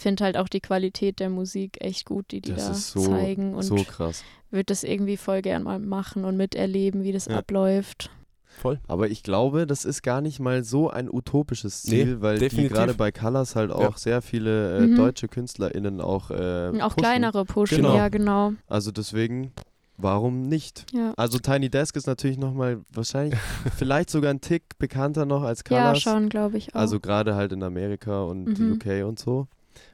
[0.00, 3.02] finde halt auch die Qualität der Musik echt gut, die die Das da ist so,
[3.02, 4.24] zeigen und so krass.
[4.50, 7.38] würde das irgendwie voll gern mal machen und miterleben, wie das Ja.
[7.38, 8.10] abläuft.
[8.58, 8.80] Voll.
[8.88, 12.40] Aber ich glaube, das ist gar nicht mal so ein utopisches Ziel, Nee, weil die
[12.46, 12.72] definitiv.
[12.72, 13.96] gerade bei Colors halt auch Ja.
[13.98, 14.96] sehr viele äh, Mhm.
[14.96, 16.98] deutsche KünstlerInnen auch äh, Und auch pushen.
[17.02, 17.96] kleinere pushen, Genau.
[17.96, 18.52] ja genau.
[18.66, 19.52] Also deswegen
[19.96, 20.86] warum nicht?
[20.94, 21.12] Ja.
[21.16, 23.38] Also Tiny Desk ist natürlich nochmal wahrscheinlich,
[23.76, 26.00] vielleicht sogar ein Tick bekannter noch als Ja, Colors.
[26.02, 26.80] schon, glaube ich auch.
[26.80, 28.72] Also gerade halt in Amerika und Mhm.
[28.72, 29.46] UK und so.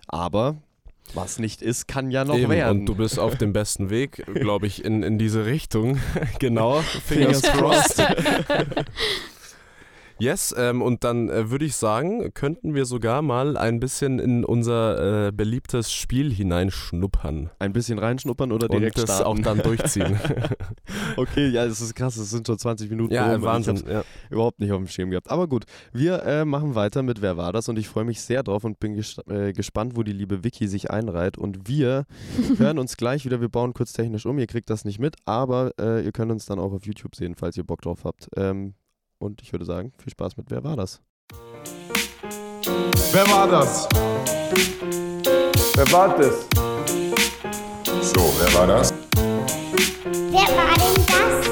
[0.09, 0.57] Aber
[1.14, 2.81] was nicht ist, kann ja noch Eben, werden.
[2.81, 6.01] und du bist auf dem besten Weg, glaube ich, in, in diese Richtung.
[6.38, 6.81] genau.
[6.81, 8.03] Fingers crossed.
[10.18, 14.44] Yes, ähm, und dann äh, würde ich sagen, könnten wir sogar mal ein bisschen in
[14.44, 19.40] unser äh, beliebtes Spiel hineinschnuppern Ein bisschen reinschnuppern oder direkt und das starten?
[19.40, 20.18] auch dann durchziehen.
[21.16, 23.83] Okay, ja, das ist krass, es sind schon 20 Minuten ja, rum Wahnsinn.
[23.88, 24.05] Ja.
[24.31, 25.31] überhaupt nicht auf dem Schirm gehabt.
[25.31, 27.68] Aber gut, wir äh, machen weiter mit Wer war das?
[27.68, 30.68] Und ich freue mich sehr drauf und bin ges äh, gespannt, wo die liebe Vicky
[30.68, 31.38] sich einreiht.
[31.38, 32.07] Und wir
[32.59, 33.40] hören uns gleich wieder.
[33.40, 34.38] Wir bauen kurz technisch um.
[34.38, 37.35] Ihr kriegt das nicht mit, aber äh, ihr könnt uns dann auch auf YouTube sehen,
[37.35, 38.29] falls ihr Bock drauf habt.
[38.37, 38.74] Ähm,
[39.18, 41.00] und ich würde sagen, viel Spaß mit Wer war das?
[43.12, 43.88] Wer war das?
[45.74, 46.46] Wer war das?
[48.02, 48.92] So, wer war das?
[50.31, 51.46] Wer war denn das?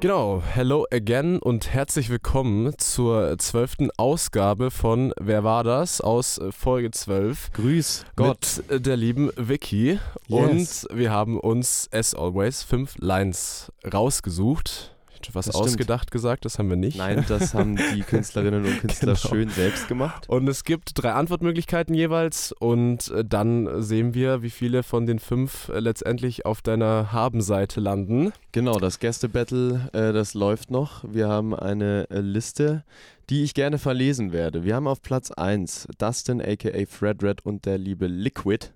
[0.00, 6.00] Genau, hello again und herzlich willkommen zur zwölften Ausgabe von Wer war das?
[6.00, 8.62] aus Folge 12 Grüß Gott.
[8.70, 9.98] mit der lieben Vicky.
[10.28, 10.86] Yes.
[10.88, 14.96] Und wir haben uns, as always, fünf Lines rausgesucht.
[15.34, 15.66] Was Das stimmt.
[15.68, 16.98] ausgedacht gesagt, das haben wir nicht.
[16.98, 19.28] Nein, das haben die Künstlerinnen und Künstler Genau.
[19.28, 20.28] schön selbst gemacht.
[20.28, 25.18] Und es gibt drei Antwortmöglichkeiten jeweils und äh, dann sehen wir, wie viele von den
[25.18, 28.32] fünf äh, letztendlich auf deiner Habenseite landen.
[28.52, 31.04] Genau, das Gästebattle, äh, das läuft noch.
[31.10, 32.84] Wir haben eine äh, Liste,
[33.28, 34.64] die ich gerne verlesen werde.
[34.64, 38.66] Wir haben auf Platz 1 Dustin aka Fred Red und der liebe Liquid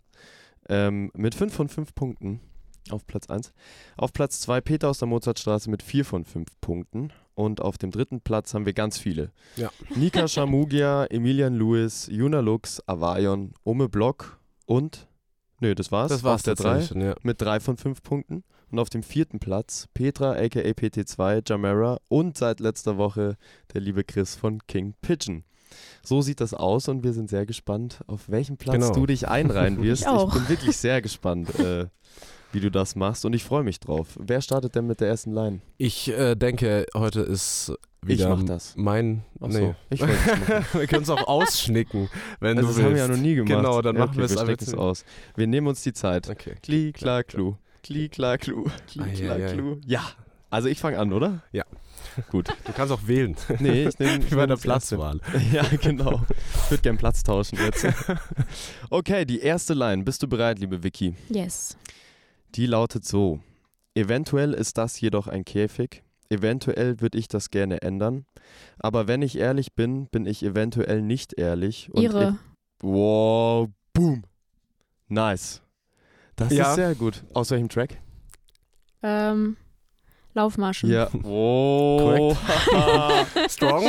[0.69, 2.40] ähm, mit 5 von 5 Punkten
[2.90, 3.53] auf Platz 1.
[3.97, 7.12] Auf Platz 2 Peter aus der Mozartstraße mit 4 von 5 Punkten.
[7.35, 9.33] Und auf dem dritten Platz haben wir ganz viele.
[9.57, 9.70] Ja.
[9.97, 15.09] Nika Shamugia, Emilian Lewis, Juna Lux, Avayon, Ome Block und.
[15.61, 16.11] Nö, das war's.
[16.11, 17.14] Das war's auf der 3 tatsächlich schon, ja.
[17.23, 18.44] mit drei von fünf Punkten.
[18.70, 23.37] Und auf dem vierten Platz Petra aka PT2, Jamera und seit letzter Woche
[23.73, 25.44] der liebe Chris von King Pigeon.
[26.03, 28.92] So sieht das aus und wir sind sehr gespannt, auf welchen Platz Genau.
[28.92, 30.03] du dich einreihen wirst.
[30.03, 30.33] Ich auch.
[30.33, 31.87] bin wirklich sehr gespannt, äh,
[32.55, 34.19] wie du das machst und ich freue mich drauf.
[34.19, 35.61] Wer startet denn mit der ersten Line?
[35.79, 38.75] Ich äh, denke, heute ist wieder mach das.
[38.77, 39.25] mein.
[39.40, 39.55] Ach nee.
[39.55, 40.64] so, ich es machen.
[40.73, 42.09] wir können es auch ausschnicken,
[42.40, 42.87] wenn Also du das willst.
[42.87, 43.57] haben wir ja noch nie gemacht.
[43.57, 45.05] Genau, dann ja, machen okay, wir es es aus.
[45.37, 46.29] Wir nehmen uns die Zeit.
[46.29, 46.55] Okay.
[46.62, 47.55] Kli, klar, klu.
[47.83, 48.67] Kli, klar, klu.
[48.88, 49.77] Kli, klar, klu.
[49.87, 50.03] Ja.
[50.51, 51.43] Also ich fange an, oder?
[51.53, 51.64] Ja.
[52.31, 52.49] Gut.
[52.64, 53.35] Du kannst auch wählen.
[53.59, 55.21] Nee, ich nehme Wie bei der Platzwahl.
[55.53, 56.23] Ja, genau.
[56.64, 57.87] Ich würde gern Platz tauschen jetzt.
[58.90, 60.05] Okay, die erste Line.
[60.05, 61.17] Bist du bereit, liebe Vicky?
[61.29, 61.77] yes.
[62.55, 63.40] Die lautet so.
[63.95, 66.03] Eventuell ist das jedoch ein Käfig.
[66.31, 68.27] Eventuell würde ich das gerne ändern.
[68.79, 71.90] Aber wenn ich ehrlich bin, bin ich eventuell nicht ehrlich.
[71.93, 72.31] Und Ihre.
[72.31, 74.25] Ich, wow, boom.
[75.09, 75.62] Nice.
[76.37, 76.71] Das Ja.
[76.71, 77.25] ist sehr gut.
[77.35, 78.01] Aus welchem Track?
[79.03, 79.57] Ähm,
[80.35, 80.90] Laufmaschen.
[80.90, 81.09] Ja.
[81.23, 82.37] Oh.
[83.49, 83.85] Strong?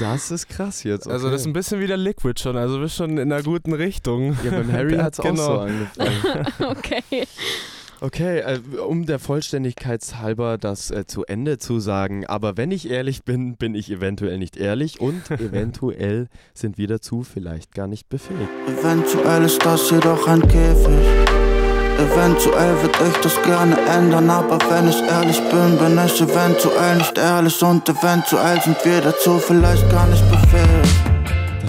[0.00, 1.06] das ist krass jetzt.
[1.06, 1.14] Okay.
[1.14, 3.42] Also das ist ein bisschen wie der Liquid schon, also du bist schon in einer
[3.42, 4.36] guten Richtung.
[4.44, 5.44] ja, beim Harry hat es auch genau.
[5.44, 6.46] so angefangen.
[6.76, 7.26] okay.
[8.00, 12.88] Okay, äh, um der Vollständigkeit halber das äh, zu Ende zu sagen, aber wenn ich
[12.88, 18.08] ehrlich bin, bin ich eventuell nicht ehrlich und eventuell sind wir dazu vielleicht gar nicht
[18.08, 18.48] befähigt.
[18.68, 21.57] Eventuell ist das jedoch ein Käfig.
[21.98, 27.18] Eventuell würde ich das gerne ändern, aber wenn ich ehrlich bin, bin ich eventuell nicht
[27.18, 31.07] ehrlich und eventuell sind wir dazu vielleicht gar nicht befähigt.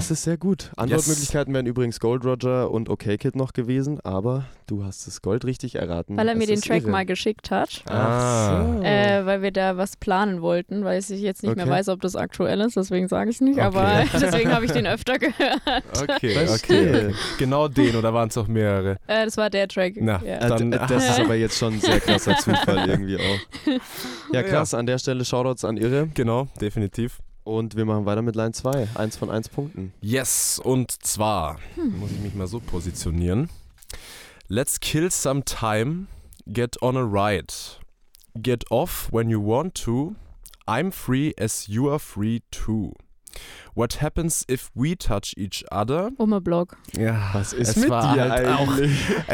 [0.00, 0.70] Das ist sehr gut.
[0.76, 5.44] Antwortmöglichkeiten wären übrigens Gold Roger und OK Kid noch gewesen, aber du hast das Gold
[5.44, 6.16] richtig erraten.
[6.16, 6.90] Weil er mir den Track irre.
[6.90, 7.82] mal geschickt hat.
[7.86, 8.82] Ach so.
[8.82, 11.74] Äh, weil wir da was planen wollten, weil ich jetzt nicht mehr Okay.
[11.74, 13.66] weiß, ob das aktuell ist, deswegen sage ich es nicht, Okay.
[13.66, 15.60] aber deswegen habe ich den öfter gehört.
[16.02, 17.14] Okay, okay.
[17.38, 18.92] Genau den oder waren es auch mehrere?
[19.06, 19.94] Äh, das war der Track.
[20.00, 20.38] Na, ja.
[20.38, 23.80] Äh, Dann- das ist aber jetzt schon ein sehr krasser Zufall irgendwie auch.
[24.32, 24.72] Ja, krass.
[24.74, 26.08] An der Stelle Shoutouts an Irre.
[26.14, 27.18] Genau, definitiv.
[27.50, 28.90] Und wir machen weiter mit Line 2.
[28.94, 29.92] Eins von eins Punkten.
[30.00, 33.50] Yes, und zwar muss ich mich mal so positionieren.
[34.46, 36.06] Let's kill some time,
[36.46, 37.52] get on a ride.
[38.40, 40.14] Get off when you want to.
[40.68, 42.92] I'm free as you are free too.
[43.74, 46.10] What happens if we touch each other?
[46.18, 46.76] Umme Block.
[46.96, 49.08] Ja, Was ist es mit war dir halt eigentlich?
[49.08, 49.28] What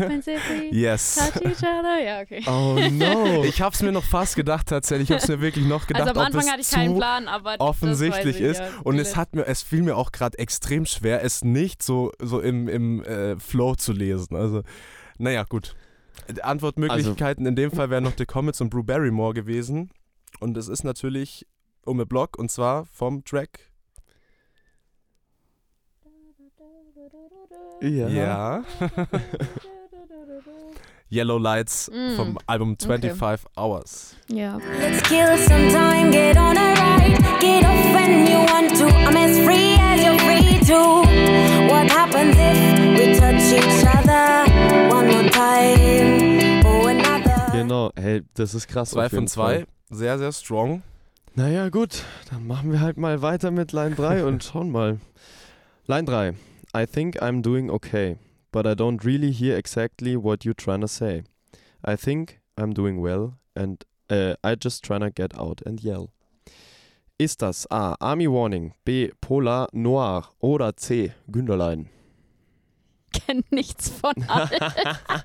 [0.00, 1.16] happens if we Yes.
[1.16, 2.00] touch each other?
[2.02, 2.42] Ja, okay.
[2.46, 3.44] Oh no.
[3.44, 5.10] Ich hab's mir noch fast gedacht tatsächlich.
[5.10, 6.96] Ich hab's mir wirklich noch gedacht, also am ob Anfang es hatte ich keinen zu
[6.98, 8.60] Plan, aber das offensichtlich weiß ich, ist.
[8.60, 8.68] ja.
[8.84, 12.40] Und es hat mir, es fiel mir auch gerade extrem schwer, es nicht so, so
[12.40, 14.36] im, im äh, Flow zu lesen.
[14.36, 14.62] Also,
[15.18, 15.74] naja, gut.
[16.42, 19.90] Antwortmöglichkeiten in dem Fall wären noch The Comets und Brew Barrymore gewesen.
[20.38, 21.46] Und es ist natürlich
[21.84, 23.69] um eine Block und zwar vom Track.
[27.80, 28.08] Ja.
[28.08, 28.64] Ja.
[31.12, 34.14] Yellow Lights Mm, vom Album 25 Hours.
[34.28, 34.58] Ja.
[34.78, 37.18] Let's kill some time, get on a ride.
[37.40, 38.86] Get off when you want to.
[38.86, 41.02] I'm as free as you're free to.
[41.68, 44.46] What happens if we touch each other
[44.88, 46.62] one more time?
[46.64, 47.50] Oh, another.
[47.52, 48.90] Genau, hey, das ist krass.
[48.90, 49.66] Zwei von zwei, Fall.
[49.90, 50.82] sehr, sehr strong.
[51.34, 54.98] Naja, gut, dann machen wir halt mal weiter mit Line 3 und schauen mal.
[55.86, 56.34] Line 3.
[56.72, 58.16] I think I'm doing okay,
[58.52, 61.24] but I don't really hear exactly what you're trying to say.
[61.84, 66.10] I think I'm doing well and uh, I just trying to get out and yell.
[67.18, 67.96] Ist das A.
[68.00, 69.10] Army Warning, B.
[69.20, 71.12] Polar Noir oder C.
[71.30, 71.88] Günderlein?
[73.12, 74.50] kenne nichts von allen.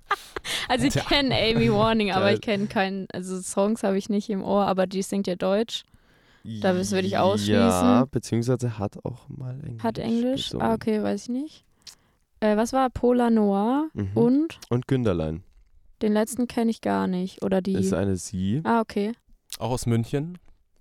[0.67, 4.43] also ich kenne Amy Warning, aber ich kenne keinen, also Songs habe ich nicht im
[4.43, 5.83] Ohr, aber die singt ja Deutsch.
[6.61, 7.53] Das würde ich ausschließen.
[7.55, 9.83] Ja, beziehungsweise hat auch mal Englisch.
[9.83, 10.43] Hat Englisch?
[10.45, 10.67] gesungen.
[10.67, 11.65] Ah, okay, weiß ich nicht.
[12.39, 13.87] Äh, was war Polar Noir?
[13.93, 14.11] Mhm.
[14.13, 15.43] Und Und Günderlein.
[16.01, 17.41] den letzten kenne ich gar nicht.
[17.43, 17.73] Oder die.
[17.73, 19.13] Ist eine Sie, ah, okay.
[19.57, 20.37] Auch aus München.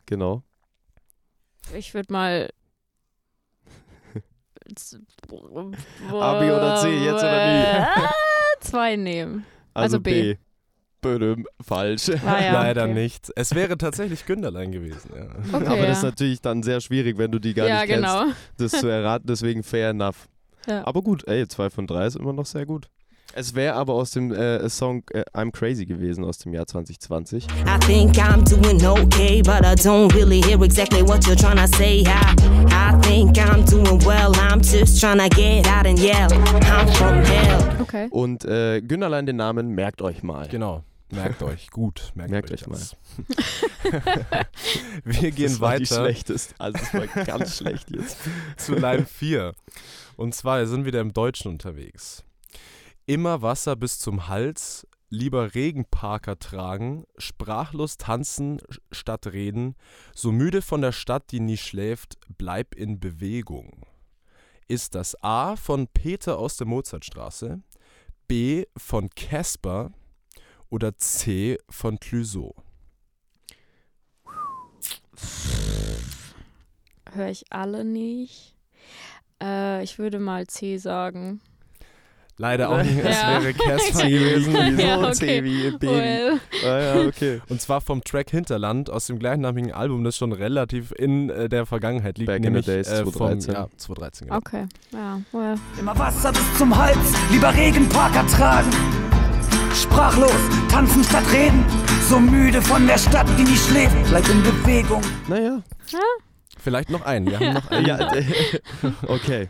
[0.07, 0.43] genau.
[1.75, 2.51] Ich würde mal.
[6.11, 7.65] A, B oder C, jetzt oder nie?
[7.87, 8.03] Ah,
[8.61, 9.45] Zwei nehmen.
[9.75, 10.35] Also, Also B.
[10.35, 10.39] B.
[11.05, 12.11] Bödüm, falsch.
[12.27, 12.95] Ah, ja, Leider okay.
[12.95, 13.31] nicht.
[13.37, 15.11] Es wäre tatsächlich Günderlein gewesen.
[15.15, 15.27] Ja.
[15.53, 15.87] Okay, Aber ja.
[15.87, 18.25] das ist natürlich dann sehr schwierig, wenn du die gar ja, nicht genau.
[18.25, 18.37] kennst,
[18.75, 19.27] das zu erraten.
[19.27, 20.29] Deswegen fair enough.
[20.67, 20.87] Ja.
[20.87, 22.89] Aber gut, ey, 2 von 3 ist immer noch sehr gut.
[23.37, 27.47] Es wäre aber aus dem äh, Song äh, I'm Crazy gewesen aus dem Jahr 2020.
[27.47, 31.67] I think I'm doing okay, but I don't really hear exactly what you're trying to
[31.77, 32.05] say.
[32.07, 32.35] I,
[32.71, 36.33] I think I'm doing well, I'm just trying to get out and yell.
[36.33, 37.83] I'm from hell.
[37.83, 38.07] Okay.
[38.11, 40.47] Und äh, Günderlein den Namen merkt euch mal.
[40.49, 40.85] Genau.
[41.11, 42.13] Merkt euch gut.
[42.15, 42.97] Merkt, Merkt euch, euch das.
[45.05, 46.55] Wir gehen das war die weiter schlechteste.
[46.59, 48.19] Also das war ganz schlecht jetzt.
[48.57, 49.55] zu Line 4.
[50.17, 52.25] Und zwar wir sind wieder im Deutschen unterwegs.
[53.07, 59.77] Immer Wasser bis zum Hals, lieber Regenparker tragen, sprachlos tanzen statt reden,
[60.15, 63.87] so müde von der Stadt, die nie schläft, bleib in Bewegung.
[64.69, 67.61] Ist das A von Peter aus der Mozartstraße,
[68.27, 69.93] B von Casper
[70.71, 72.55] oder C von Clouseau?
[77.13, 78.57] Höre ich alle nicht.
[79.43, 81.41] Äh, ich würde mal C sagen.
[82.37, 83.41] Leider auch nicht, es Ja.
[83.41, 84.77] wäre Casper C gewesen.
[84.77, 85.13] wie Ja, so, okay.
[85.15, 85.87] C wie Baby.
[85.87, 86.41] Well.
[86.65, 87.41] Ah, ja, okay.
[87.49, 91.65] Und zwar vom Track Hinterland aus dem gleichnamigen Album, das schon relativ in äh, der
[91.65, 92.27] Vergangenheit liegt.
[92.27, 93.55] Back in the nämlich days, äh, vom 2013.
[93.55, 94.27] ja, 2013.
[94.27, 94.39] Genau.
[94.39, 94.67] Okay.
[94.91, 95.55] Ja, well.
[95.79, 98.71] Immer Wasser bis zum Hals, lieber Regenparker tragen.
[99.85, 100.33] Sprachlos,
[100.71, 101.65] tanzen statt reden.
[102.09, 105.03] So müde von der Stadt, die nie schläft, bleib in Bewegung.
[105.29, 105.63] Naja.
[106.59, 107.27] Vielleicht noch einen.
[107.31, 107.87] Wir haben noch einen.
[107.87, 108.25] Ja, äh,
[109.09, 109.49] okay.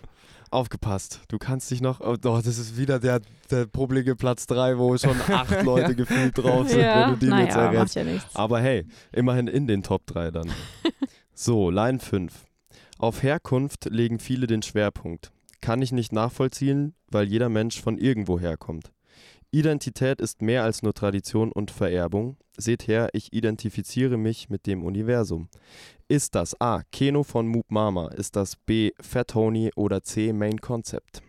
[0.51, 1.21] Aufgepasst.
[1.29, 2.01] Du kannst dich noch.
[2.01, 3.21] Oh, doch, das ist wieder der,
[3.51, 7.39] der publige Platz 3, wo schon acht Leute gefühlt drauf sind, wenn Ja, du den
[7.39, 7.95] jetzt naja, macht errätst.
[7.97, 8.37] ja nichts.
[8.37, 10.51] Aber hey, immerhin in den Top 3 dann.
[11.33, 12.33] so, Line 5.
[12.99, 15.31] Auf Herkunft legen viele den Schwerpunkt.
[15.61, 18.91] Kann ich nicht nachvollziehen, weil jeder Mensch von irgendwo herkommt.
[19.55, 22.37] Identität ist mehr als nur Tradition und Vererbung.
[22.57, 25.49] Seht her, ich identifiziere mich mit dem Universum.
[26.09, 26.83] Ist das A.
[26.91, 28.09] Keno von Moop Mama?
[28.09, 28.91] Ist das B.
[29.01, 30.33] Fat Tony oder C.
[30.33, 31.23] Main Concept?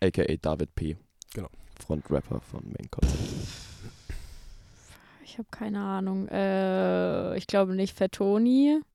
[0.00, 0.96] AKA David P.
[1.34, 1.48] Genau.
[1.84, 3.18] Frontrapper von Main Concept.
[5.24, 6.28] Ich habe keine Ahnung.
[6.28, 8.78] Äh, ich glaube nicht Fettoni.
[8.78, 8.93] Mood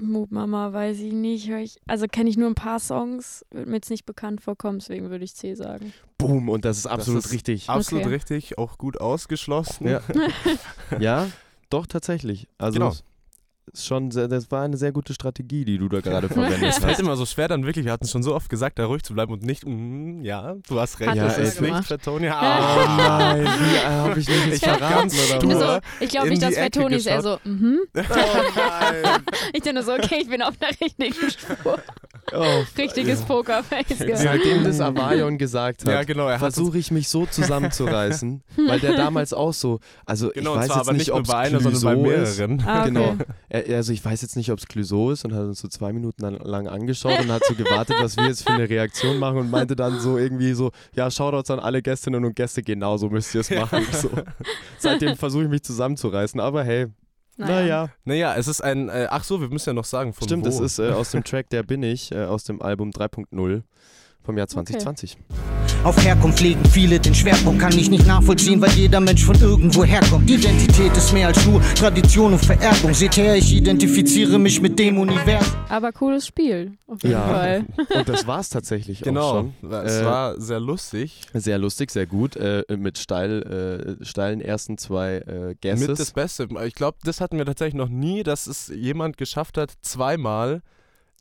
[0.00, 1.48] Mama weiß ich nicht.
[1.48, 4.78] Hör ich, also kenne ich nur ein paar Songs, wird mir jetzt nicht bekannt vorkommen,
[4.78, 5.92] deswegen würde ich C sagen.
[6.18, 7.68] Boom, und das ist absolut ist richtig.
[7.68, 8.14] Absolut Okay.
[8.14, 9.86] richtig, auch gut ausgeschlossen.
[9.88, 10.00] Ja.
[11.00, 11.30] ja,
[11.70, 12.48] doch tatsächlich.
[12.58, 12.92] Also Genau.
[13.74, 16.74] Es schon sehr, das war eine sehr gute Strategie, die du da gerade Es verwendet
[16.74, 17.00] fällt hast.
[17.00, 19.14] immer so schwer dann wirklich, wir hatten es schon so oft gesagt, da ruhig zu
[19.14, 21.84] bleiben und nicht, mm, ja, du hast recht, Hat das es ist nicht.
[21.84, 22.34] Fettonia.
[22.40, 25.10] Oh nein, wie äh, habe ich mich nicht verraten
[25.44, 27.80] oder so, ich glaube nicht, dass Fettoni ist eher so, mhm.
[27.96, 28.02] Oh
[28.56, 29.22] nein.
[29.52, 31.78] Ich bin nur so, okay, ich bin auf der richtigen Spur.
[32.34, 34.00] Oh, Richtiges Pokerface.
[34.06, 34.16] Ja.
[34.16, 38.96] Seitdem das Avarion gesagt hat, Ja, genau, er versuche ich mich so zusammenzureißen, weil der
[38.96, 41.82] damals auch so, also Genau, ich weiß jetzt aber nicht, ob es bei einer, sondern
[41.82, 42.62] bei mehreren.
[42.66, 42.88] Ah, okay.
[42.88, 43.16] Genau.
[43.66, 45.92] Er, also ich weiß jetzt nicht, ob es Clouseau ist und hat uns so zwei
[45.92, 49.50] Minuten lang- angeschaut und hat so gewartet, was wir jetzt für eine Reaktion machen und
[49.50, 53.34] meinte dann so irgendwie so, ja, Shoutouts an alle Gästinnen und Gäste, genau so müsst
[53.34, 53.86] ihr es machen.
[53.92, 54.10] So.
[54.78, 56.86] Seitdem versuche ich mich zusammenzureißen, aber hey,
[57.36, 57.88] naja.
[58.04, 60.48] Naja, es ist ein, äh, ach so, wir müssen ja noch sagen, von Stimmt, wo.
[60.48, 63.62] das ist äh, aus dem Track Der bin ich, äh, aus dem Album 3.0
[64.28, 65.16] vom Jahr 2020.
[65.84, 69.84] Auf Herkunft legen viele den Schwerpunkt, kann ich nicht nachvollziehen, weil jeder Mensch von irgendwo
[69.84, 70.28] herkommt.
[70.28, 72.92] Identität ist mehr als nur Tradition und Vererbung.
[72.92, 75.54] Seht her, ich identifiziere mich mit dem Universum.
[75.70, 77.26] Aber cooles Spiel, auf jeden Ja.
[77.26, 77.64] Fall.
[77.94, 79.70] Und das war es tatsächlich auch Genau, schon.
[79.82, 81.22] es Äh, war sehr lustig.
[81.32, 82.36] Sehr lustig, sehr gut.
[82.36, 85.88] Äh, mit steil, äh, steilen ersten zwei äh, Guesses.
[85.88, 86.48] Mit das Beste.
[86.66, 90.60] Ich glaube, das hatten wir tatsächlich noch nie, dass es jemand geschafft hat, zweimal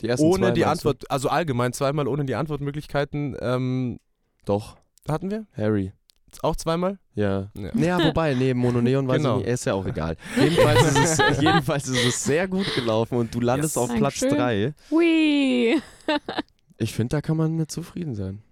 [0.02, 0.90] die ersten ohne zwei, die meinst du?
[0.90, 3.36] Antwort, also allgemein zweimal ohne die Antwortmöglichkeiten.
[3.40, 4.00] Ähm,
[4.46, 5.46] Doch, hatten wir?
[5.56, 5.94] Harry.
[6.42, 7.00] Auch zweimal?
[7.16, 7.50] Ja.
[7.58, 7.70] Ja.
[7.74, 9.38] Naja, wobei, nee, Mononeon weiß Genau.
[9.40, 10.18] ich nicht, ist ja auch egal.
[10.40, 13.84] Jedenfalls ist, es, jedenfalls ist es sehr gut gelaufen und du landest Yes.
[13.84, 14.38] auf Platz Dankeschön.
[14.40, 14.74] 3.
[14.92, 15.82] Hui.
[16.80, 18.44] Ich finde, da kann man mit zufrieden sein.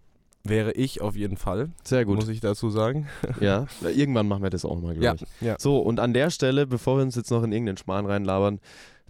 [0.44, 2.16] Wäre ich auf jeden Fall, Sehr gut.
[2.16, 3.08] muss ich dazu sagen.
[3.40, 5.46] Ja, irgendwann machen wir das auch mal, Ja, glaube ich.
[5.46, 5.56] ja.
[5.60, 8.60] So, und an der Stelle, bevor wir uns jetzt noch in irgendeinen Schmarrn reinlabern,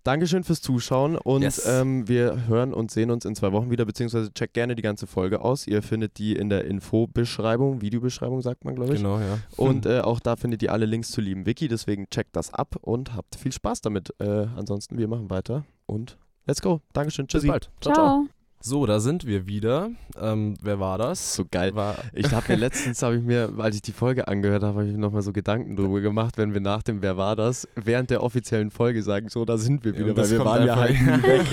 [0.06, 1.66] Dankeschön fürs Zuschauen und Yes.
[1.68, 5.08] ähm, wir hören und sehen uns in zwei Wochen wieder, beziehungsweise checkt gerne die ganze
[5.08, 5.66] Folge aus.
[5.66, 9.00] Ihr findet die in der Infobeschreibung, Videobeschreibung sagt man, glaube ich.
[9.02, 9.40] Genau, ja.
[9.58, 12.76] Und äh, auch da findet ihr alle Links zu lieben Wiki, deswegen checkt das ab
[12.82, 14.14] und habt viel Spaß damit.
[14.20, 16.82] Äh, ansonsten, wir machen weiter und let's go.
[16.94, 17.48] Dankeschön, bis tschüssi.
[17.48, 17.72] bald.
[17.82, 18.28] Ciao.
[18.68, 19.92] So, da sind wir wieder.
[20.20, 21.36] Ähm, wer war das?
[21.36, 21.76] So geil.
[21.76, 24.88] War, Ich habe mir letztens, habe ich mir, als ich die Folge angehört habe, habe
[24.88, 28.10] ich mir nochmal so Gedanken drüber gemacht, wenn wir nach dem Wer war das, während
[28.10, 30.76] der offiziellen Folge sagen, so, da sind wir Ja, wieder, und weil wir waren ja
[30.78, 31.46] halt nie weg.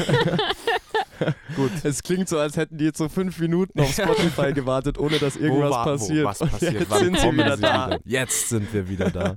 [1.54, 1.70] Gut.
[1.82, 5.36] Es klingt so, als hätten die jetzt so fünf Minuten auf Spotify gewartet, ohne dass
[5.36, 6.24] irgendwas wo war, passiert.
[6.24, 6.80] Wo, was passiert?
[6.80, 7.98] Jetzt sind kommen wieder da.
[8.06, 9.36] Jetzt sind wir wieder da.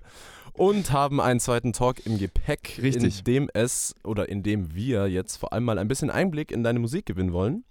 [0.58, 3.20] Und haben einen zweiten Talk im Gepäck, Richtig.
[3.20, 6.63] in dem es oder in dem wir jetzt vor allem mal ein bisschen Einblick in
[6.63, 7.65] deine Musik gewinnen wollen.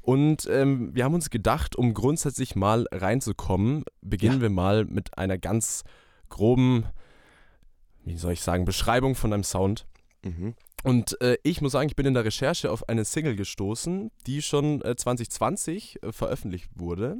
[0.00, 4.42] Und ähm, wir haben uns gedacht, um grundsätzlich mal reinzukommen, beginnen Ja.
[4.42, 5.82] wir mal mit einer ganz
[6.28, 6.84] groben,
[8.04, 9.86] wie soll ich sagen, Beschreibung von deinem Sound.
[10.24, 10.54] Mhm.
[10.84, 14.40] Und äh, ich muss sagen, ich bin in der Recherche auf eine Single gestoßen, die
[14.42, 17.16] schon äh, 2020 äh, veröffentlicht wurde.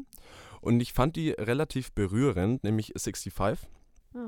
[0.60, 3.68] Und ich fand die relativ berührend, nämlich 65.
[4.14, 4.18] Oh.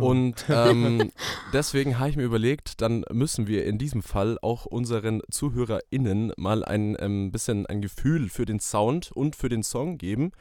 [0.00, 1.10] Und ähm,
[1.52, 6.64] deswegen habe ich mir überlegt, dann müssen wir in diesem Fall auch unseren ZuhörerInnen mal
[6.64, 10.32] ein ähm, bisschen ein Gefühl für den Sound und für den Song geben.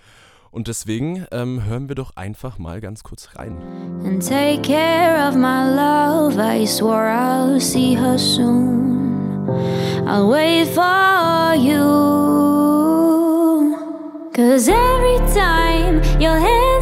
[0.52, 3.58] Und deswegen ähm, hören wir doch einfach mal ganz kurz rein.
[4.06, 6.38] And take care of my love.
[6.40, 9.50] I swore I'll see her soon.
[10.06, 12.14] I'll wait for you.
[14.32, 16.73] Cause every time your hands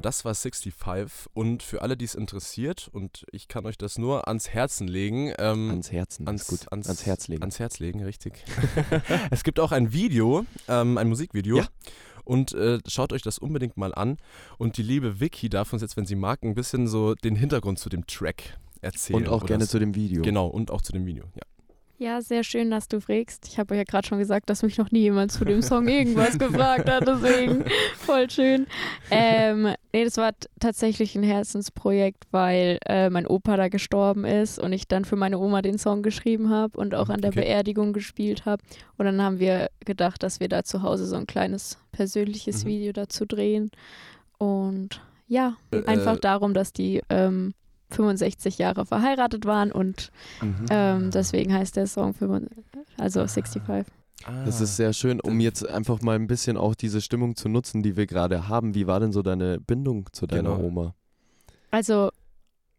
[0.00, 0.74] das war 65
[1.34, 5.32] und für alle, die es interessiert, und ich kann euch das nur ans Herzen legen.
[5.38, 6.70] Ähm, Ans Herzen, ans, gut.
[6.72, 7.42] Ans, Herz legen.
[7.42, 8.44] Ans Herz legen, richtig.
[9.30, 11.58] es gibt auch ein Video, ähm, ein Musikvideo.
[11.58, 11.66] Ja.
[12.24, 14.18] Und äh, schaut euch das unbedingt mal an.
[14.58, 17.78] Und die liebe Vicky darf uns jetzt, wenn sie mag, ein bisschen so den Hintergrund
[17.78, 19.16] zu dem Track erzählen.
[19.20, 20.22] Und auch gerne s- zu dem Video.
[20.22, 21.24] Genau, und auch zu dem Video.
[21.34, 21.42] Ja.
[22.02, 23.46] Ja, sehr schön, dass du fragst.
[23.46, 25.86] Ich habe euch ja gerade schon gesagt, dass mich noch nie jemand zu dem Song
[25.86, 27.62] irgendwas gefragt hat, deswegen
[27.98, 28.66] voll schön.
[29.10, 34.72] Ähm, nee, das war tatsächlich ein Herzensprojekt, weil äh, mein Opa da gestorben ist und
[34.72, 37.40] ich dann für meine Oma den Song geschrieben habe und auch an der Okay.
[37.42, 38.62] Beerdigung gespielt habe.
[38.96, 42.68] Und dann haben wir gedacht, dass wir da zu Hause so ein kleines persönliches Mhm.
[42.68, 43.70] Video dazu drehen.
[44.38, 47.52] Und ja, Äh, einfach äh, darum, dass die ähm,
[47.90, 50.10] 65 Jahre verheiratet waren und
[50.42, 50.66] Mhm.
[50.70, 52.64] ähm, deswegen heißt der Song 65,
[52.96, 53.62] also 65.
[54.44, 57.82] Das ist sehr schön, um jetzt einfach mal ein bisschen auch diese Stimmung zu nutzen,
[57.82, 58.74] die wir gerade haben.
[58.74, 60.62] Wie war denn so deine Bindung zu deiner Genau.
[60.66, 60.94] Oma?
[61.70, 62.10] Also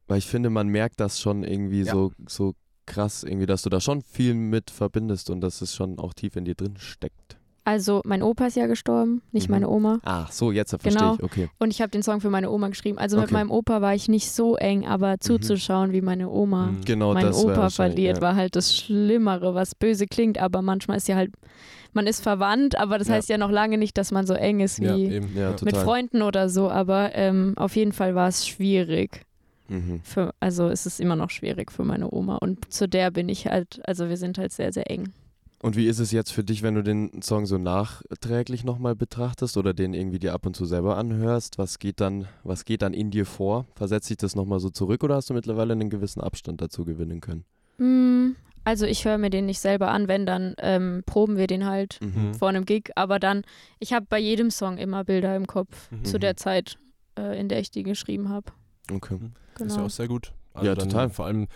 [0.07, 1.93] Weil ich finde, man merkt das schon irgendwie Ja.
[1.93, 2.53] so, so
[2.85, 6.35] krass, irgendwie, dass du da schon viel mit verbindest und dass es schon auch tief
[6.35, 7.37] in dir drin steckt.
[7.63, 9.53] Also mein Opa ist ja gestorben, nicht Mhm.
[9.55, 9.99] meine Oma.
[10.03, 11.13] Ah, so, jetzt verstehe Genau.
[11.15, 11.49] ich, okay.
[11.59, 12.97] Und ich habe den Song für meine Oma geschrieben.
[12.97, 13.33] Also mit Okay.
[13.35, 16.81] meinem Opa war ich nicht so eng, aber zuzuschauen, wie meine Oma Mhm.
[16.85, 18.21] Genau, meinen Opa verliert, ja.
[18.21, 20.39] war halt das Schlimmere, was böse klingt.
[20.39, 21.31] Aber manchmal ist ja halt,
[21.93, 23.13] man ist verwandt, aber das Ja.
[23.15, 26.49] heißt ja noch lange nicht, dass man so eng ist wie Ja, mit Freunden oder
[26.49, 26.67] so.
[26.69, 29.21] Aber ähm, auf jeden Fall war es schwierig.
[29.67, 30.01] Mhm.
[30.03, 32.37] Für, also es ist immer noch schwierig für meine Oma.
[32.41, 35.13] Und zu der bin ich halt, also wir sind halt sehr, sehr eng.
[35.61, 39.57] Und wie ist es jetzt für dich, wenn du den Song so nachträglich nochmal betrachtest
[39.57, 41.59] oder den irgendwie dir ab und zu selber anhörst?
[41.59, 43.67] Was geht dann, was geht dann in dir vor?
[43.75, 47.21] Versetzt sich das nochmal so zurück oder hast du mittlerweile einen gewissen Abstand dazu gewinnen
[47.21, 47.45] können?
[47.77, 51.65] Mm, Also ich höre mir den nicht selber an, wenn, dann ähm, proben wir den
[51.65, 52.33] halt Mhm.
[52.33, 52.89] vor einem Gig.
[52.95, 53.43] Aber dann,
[53.79, 56.05] ich habe bei jedem Song immer Bilder im Kopf Mhm.
[56.05, 56.77] zu der Zeit,
[57.19, 58.51] äh, in der ich die geschrieben habe.
[58.91, 59.15] Okay.
[59.55, 59.85] Ist ja Genau.
[59.85, 60.31] auch sehr gut.
[60.53, 61.09] Also Ja, dann total.
[61.11, 61.47] Vor allem,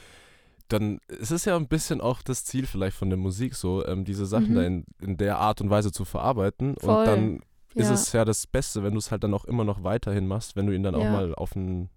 [0.67, 4.03] dann es ist ja ein bisschen auch das Ziel vielleicht von der Musik so, ähm,
[4.05, 4.55] diese Sachen Mhm.
[4.55, 6.75] da in, in der Art und Weise zu verarbeiten.
[6.79, 6.97] Voll.
[6.99, 7.39] Und dann
[7.75, 7.93] ist Ja.
[7.93, 10.65] es ja das Beste, wenn du es halt dann auch immer noch weiterhin machst, wenn
[10.67, 11.11] du ihn dann auch Ja.
[11.11, 11.89] mal auf ein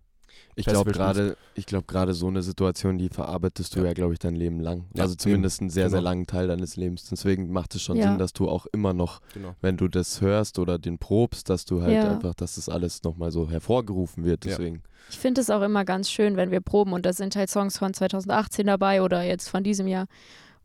[0.58, 3.86] Ich glaube gerade, ich glaube gerade so eine Situation, die verarbeitest du Ja.
[3.86, 4.84] ja, glaube ich, dein Leben lang.
[4.94, 6.10] Ja, also zumindest einen sehr, sehr Genau.
[6.10, 7.04] langen Teil deines Lebens.
[7.08, 8.08] Deswegen macht es schon Ja.
[8.08, 9.54] Sinn, dass du auch immer noch, Genau.
[9.60, 12.10] wenn du das hörst oder den probst, dass du halt Ja.
[12.10, 14.44] einfach, dass das alles nochmal so hervorgerufen wird.
[14.44, 14.52] Ja.
[14.56, 14.82] Deswegen.
[15.10, 17.78] Ich finde es auch immer ganz schön, wenn wir proben und da sind halt Songs
[17.78, 20.06] von 2018 dabei oder jetzt von diesem Jahr.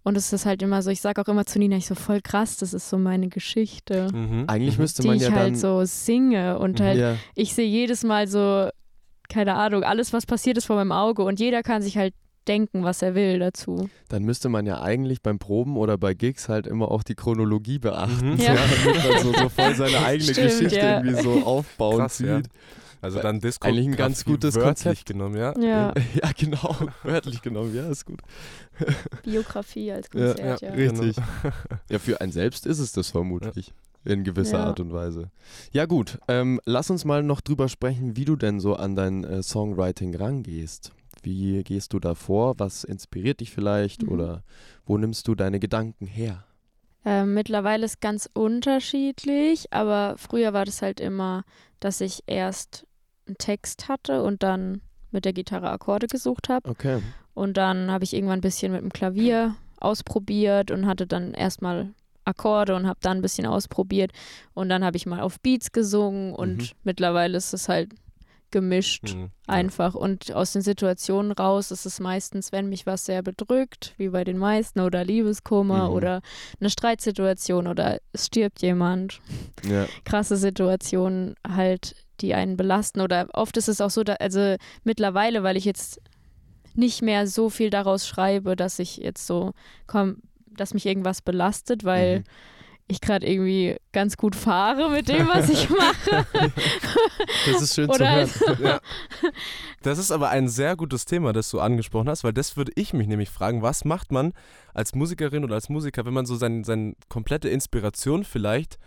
[0.05, 2.19] Und es ist halt immer so, ich sage auch immer zu Nina, ich so voll
[2.19, 4.45] krass, das ist so meine Geschichte, Mhm.
[4.47, 4.81] Eigentlich Mhm.
[4.81, 5.55] müsste die man ich ja halt dann.
[5.55, 6.83] so singe und Mhm.
[6.83, 8.67] halt, ja, ich sehe jedes Mal so,
[9.33, 12.13] keine Ahnung, alles, was passiert ist vor meinem Auge und jeder kann sich halt
[12.47, 13.89] denken, was er will dazu.
[14.09, 17.79] dann müsste man ja eigentlich beim Proben oder bei Gigs halt immer auch die Chronologie
[17.79, 18.33] beachten.
[18.33, 18.37] Mhm.
[18.39, 18.55] Ja.
[18.55, 20.97] damit man so, so voll seine eigene Stimmt, Geschichte ja.
[21.03, 22.37] irgendwie so aufbauen Krass, ja.
[22.37, 22.47] sieht.
[23.01, 25.05] Also dann Disco Eigentlich ein ganz gutes wörtlich Konzept.
[25.07, 25.53] genommen, ja.
[25.59, 26.75] Ja, Ja, genau.
[27.03, 28.21] Wörtlich genommen, ja, ist gut.
[29.23, 30.71] Biografie als Ja, Konzert, ja.
[30.71, 31.15] Richtig.
[31.89, 33.73] Ja, für einen selbst ist es das vermutlich.
[34.05, 34.65] In gewisser Ja.
[34.65, 35.31] Art und Weise.
[35.71, 36.19] Ja, gut.
[36.27, 40.15] Ähm, lass uns mal noch drüber sprechen, wie du denn so an dein äh, Songwriting
[40.15, 40.91] rangehst.
[41.21, 42.55] Wie gehst du da vor?
[42.57, 44.03] Was inspiriert dich vielleicht?
[44.03, 44.09] Mhm.
[44.09, 44.43] Oder
[44.85, 46.43] wo nimmst du deine Gedanken her?
[47.05, 51.43] Ähm, mittlerweile ist ganz unterschiedlich, aber früher war das halt immer,
[51.79, 52.85] dass ich erst
[53.27, 54.81] einen Text hatte und dann
[55.11, 56.69] mit der Gitarre Akkorde gesucht habe.
[56.69, 57.01] Okay.
[57.33, 61.93] Und dann habe ich irgendwann ein bisschen mit dem Klavier ausprobiert und hatte dann erstmal
[62.25, 64.11] Akkorde und habe dann ein bisschen ausprobiert.
[64.53, 66.69] Und dann habe ich mal auf Beats gesungen und Mhm.
[66.83, 67.91] mittlerweile ist es halt
[68.51, 69.31] gemischt Mhm.
[69.47, 69.95] einfach.
[69.95, 74.23] Und aus den Situationen raus ist es meistens, wenn mich was sehr bedrückt, wie bei
[74.23, 75.95] den meisten, oder Liebeskummer Mhm.
[75.95, 76.21] oder
[76.59, 79.19] eine Streitsituation oder es stirbt jemand.
[79.65, 79.87] Ja.
[80.05, 82.99] Krasse Situationen halt, die einen belasten.
[83.01, 85.99] Oder oft ist es auch so, da, also mittlerweile, weil ich jetzt
[86.75, 89.53] nicht mehr so viel daraus schreibe, dass ich jetzt so,
[89.87, 90.17] komm,
[90.57, 92.23] dass mich irgendwas belastet, weil Mhm.
[92.87, 96.25] ich gerade irgendwie ganz gut fahre mit dem, was ich mache.
[97.45, 98.29] Das ist schön zu hören.
[98.61, 98.79] Ja.
[99.81, 102.93] Das ist aber ein sehr gutes Thema, das du angesprochen hast, weil das würde ich
[102.93, 104.33] mich nämlich fragen, was macht man
[104.73, 108.77] als Musikerin oder als Musiker, wenn man so seine sein komplette Inspiration vielleicht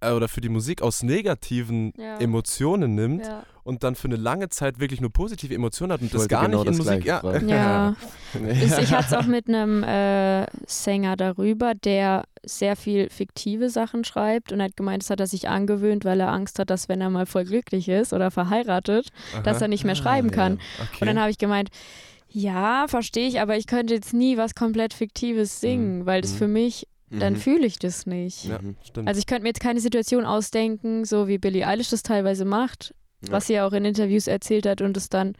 [0.00, 2.18] äh, oder für die Musik aus negativen Ja.
[2.18, 3.42] Emotionen nimmt ja.
[3.64, 6.46] und dann für eine lange Zeit wirklich nur positive Emotionen hat und Ich das gar
[6.46, 7.04] genau nicht in das Musik.
[7.50, 7.94] Ja.
[8.48, 8.98] Ist, ich Ja.
[8.98, 14.62] hatte es auch mit einem äh, Sänger darüber, der sehr viel fiktive Sachen schreibt und
[14.62, 17.26] hat gemeint, das hat er sich angewöhnt, weil er Angst hat, dass wenn er mal
[17.26, 19.08] voll glücklich ist oder verheiratet,
[19.44, 20.52] dass er nicht mehr schreiben Ah, kann.
[20.78, 20.84] ja.
[20.84, 20.96] Okay.
[21.02, 21.68] Und dann habe ich gemeint,
[22.32, 26.36] ja, verstehe ich, aber ich könnte jetzt nie was komplett Fiktives singen, weil das Mhm.
[26.36, 27.38] für mich, dann Mhm.
[27.38, 28.44] fühle ich das nicht.
[28.44, 28.76] ja, Mhm.
[28.84, 29.08] stimmt.
[29.08, 32.94] Also ich könnte mir jetzt keine Situation ausdenken, so wie Billie Eilish das teilweise macht,
[33.26, 33.32] Ja.
[33.32, 35.34] was sie ja auch in Interviews erzählt hat und es dann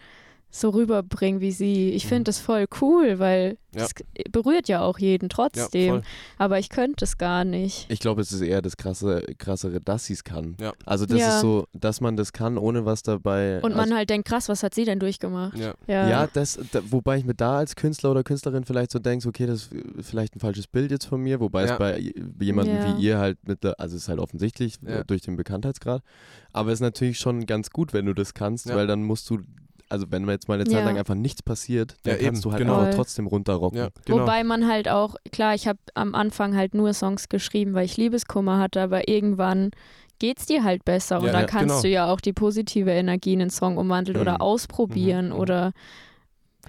[0.52, 1.90] so rüberbringen wie sie.
[1.90, 2.08] Ich Mhm.
[2.08, 3.84] finde das voll cool, weil Ja.
[3.84, 3.92] es
[4.32, 5.90] berührt ja auch jeden ja, trotzdem.
[5.90, 6.02] voll.
[6.38, 7.86] aber ich könnte es gar nicht.
[7.88, 10.56] Ich glaube, es ist eher das krasse, krassere, dass sie es kann.
[10.60, 10.72] Ja.
[10.84, 11.34] Also das Ja.
[11.36, 13.60] ist so, dass man das kann, ohne was dabei.
[13.62, 15.56] Und man also, halt denkt, krass, was hat sie denn durchgemacht?
[15.56, 15.74] Ja.
[15.86, 19.26] Ja, ja, das, da, wobei ich mir da als Künstler oder Künstlerin vielleicht so denkst,
[19.26, 21.72] okay, das ist vielleicht ein falsches Bild jetzt von mir, wobei Ja.
[21.74, 22.98] es bei jemandem Ja.
[22.98, 25.04] wie ihr halt mit, also es ist halt offensichtlich Ja.
[25.04, 26.02] durch den Bekanntheitsgrad,
[26.52, 28.74] aber es ist natürlich schon ganz gut, wenn du das kannst, Ja.
[28.74, 29.38] weil dann musst du,
[29.90, 30.84] also wenn jetzt mal eine Zeit Ja.
[30.84, 32.90] lang einfach nichts passiert, dann Ja, kannst eben, du halt genau.
[32.94, 33.78] trotzdem runterrocken.
[33.78, 34.20] Ja, genau.
[34.22, 37.96] Wobei man halt auch, klar, ich habe am Anfang halt nur Songs geschrieben, weil ich
[37.96, 39.70] Liebeskummer hatte, aber irgendwann
[40.18, 41.82] geht's dir halt besser und dann ja, kannst genau.
[41.82, 44.22] du ja auch die positive Energie in einen Song umwandeln Mhm.
[44.22, 45.34] oder ausprobieren Mhm.
[45.36, 45.72] oder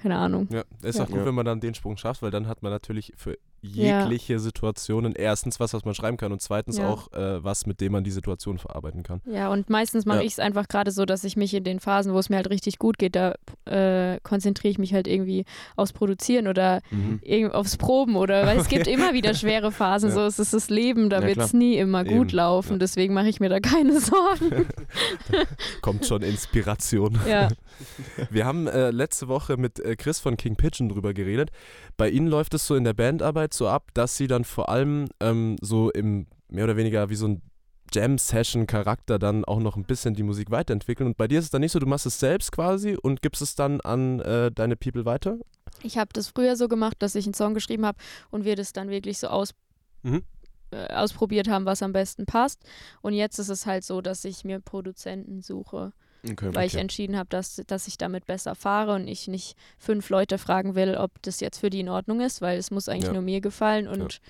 [0.01, 0.47] keine Ahnung.
[0.51, 1.03] Ja, ist Ja.
[1.03, 1.25] auch gut, Ja.
[1.25, 5.59] wenn man dann den Sprung schafft, weil dann hat man natürlich für jegliche Situationen erstens
[5.59, 6.89] was, was man schreiben kann und zweitens Ja.
[6.89, 9.21] auch äh, was, mit dem man die Situation verarbeiten kann.
[9.25, 10.23] Ja, und meistens mache Ja.
[10.25, 12.49] ich es einfach gerade so, dass ich mich in den Phasen, wo es mir halt
[12.49, 13.35] richtig gut geht, da
[13.65, 15.45] äh, konzentriere ich mich halt irgendwie
[15.75, 17.51] aufs Produzieren oder Mhm.
[17.51, 20.15] aufs Proben oder weil es gibt immer wieder schwere Phasen, Ja.
[20.15, 22.77] so es ist das Leben, da Ja, wird es nie immer Eben, gut laufen, ja.
[22.79, 24.65] deswegen mache ich mir da keine Sorgen.
[25.81, 27.19] Kommt schon Inspiration.
[27.27, 27.49] ja.
[28.29, 31.49] Wir haben äh, letzte Woche mit äh, Chris von King Pigeon drüber geredet.
[31.97, 35.07] Bei ihnen läuft es so in der Bandarbeit so ab, dass sie dann vor allem
[35.19, 37.41] ähm, so im mehr oder weniger wie so ein
[37.93, 41.07] Jam-Session-Charakter dann auch noch ein bisschen die Musik weiterentwickeln.
[41.07, 43.41] Und bei dir ist es dann nicht so, du machst es selbst quasi und gibst
[43.41, 45.37] es dann an äh, deine People weiter?
[45.83, 47.97] Ich habe das früher so gemacht, dass ich einen Song geschrieben habe
[48.29, 49.51] und wir das dann wirklich so aus,
[50.03, 50.23] Mhm.
[50.71, 52.63] äh, ausprobiert haben, was am besten passt.
[53.01, 55.93] Und jetzt ist es halt so, dass ich mir Produzenten suche,
[56.29, 56.49] Okay.
[56.53, 60.37] weil ich entschieden habe, dass, dass ich damit besser fahre und ich nicht fünf Leute
[60.37, 63.13] fragen will, ob das jetzt für die in Ordnung ist, weil es muss eigentlich Ja.
[63.13, 64.21] nur mir gefallen und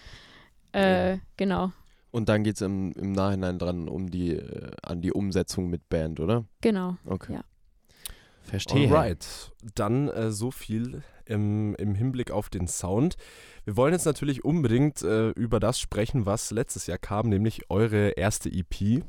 [0.72, 1.72] äh, genau,
[2.12, 5.90] Und dann geht es im, im Nachhinein dran um die, äh, an die Umsetzung mit
[5.90, 6.46] Band, oder?
[6.62, 6.96] genau.
[7.06, 7.34] Okay.
[7.34, 7.44] Ja.
[8.44, 8.88] Verstehe.
[8.88, 13.16] Alright, dann äh, so viel im, im Hinblick auf den Sound.
[13.66, 18.10] Wir wollen jetzt natürlich unbedingt äh, über das sprechen, was letztes Jahr kam, nämlich eure
[18.12, 19.04] erste EP.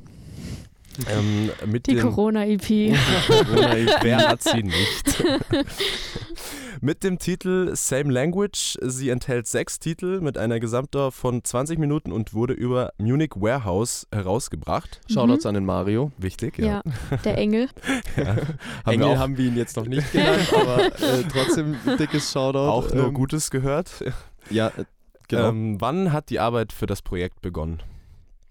[1.09, 2.95] Ähm, mit Die Corona-EP.
[3.27, 5.23] Corona-EP, wer hat sie nicht?
[6.83, 8.77] mit dem Titel Same Language.
[8.81, 14.05] Sie enthält sechs Titel mit einer Gesamtdauer von 20 Minuten und wurde über Munich Warehouse
[14.11, 14.99] herausgebracht.
[15.09, 16.11] Shoutouts an den Mario.
[16.17, 16.65] Wichtig, ja.
[16.65, 17.17] ja.
[17.23, 17.69] der Engel.
[18.17, 18.23] ja.
[18.25, 18.37] Haben
[18.85, 22.31] Engel wir auch, haben wir ihn jetzt noch nicht genannt, aber äh, trotzdem ein dickes
[22.31, 22.69] Shoutout.
[22.69, 24.03] auch nur Ähm, Gutes gehört.
[24.49, 24.83] Ja, äh,
[25.29, 25.49] genau.
[25.49, 27.81] Ähm, wann hat die Arbeit für das Projekt begonnen?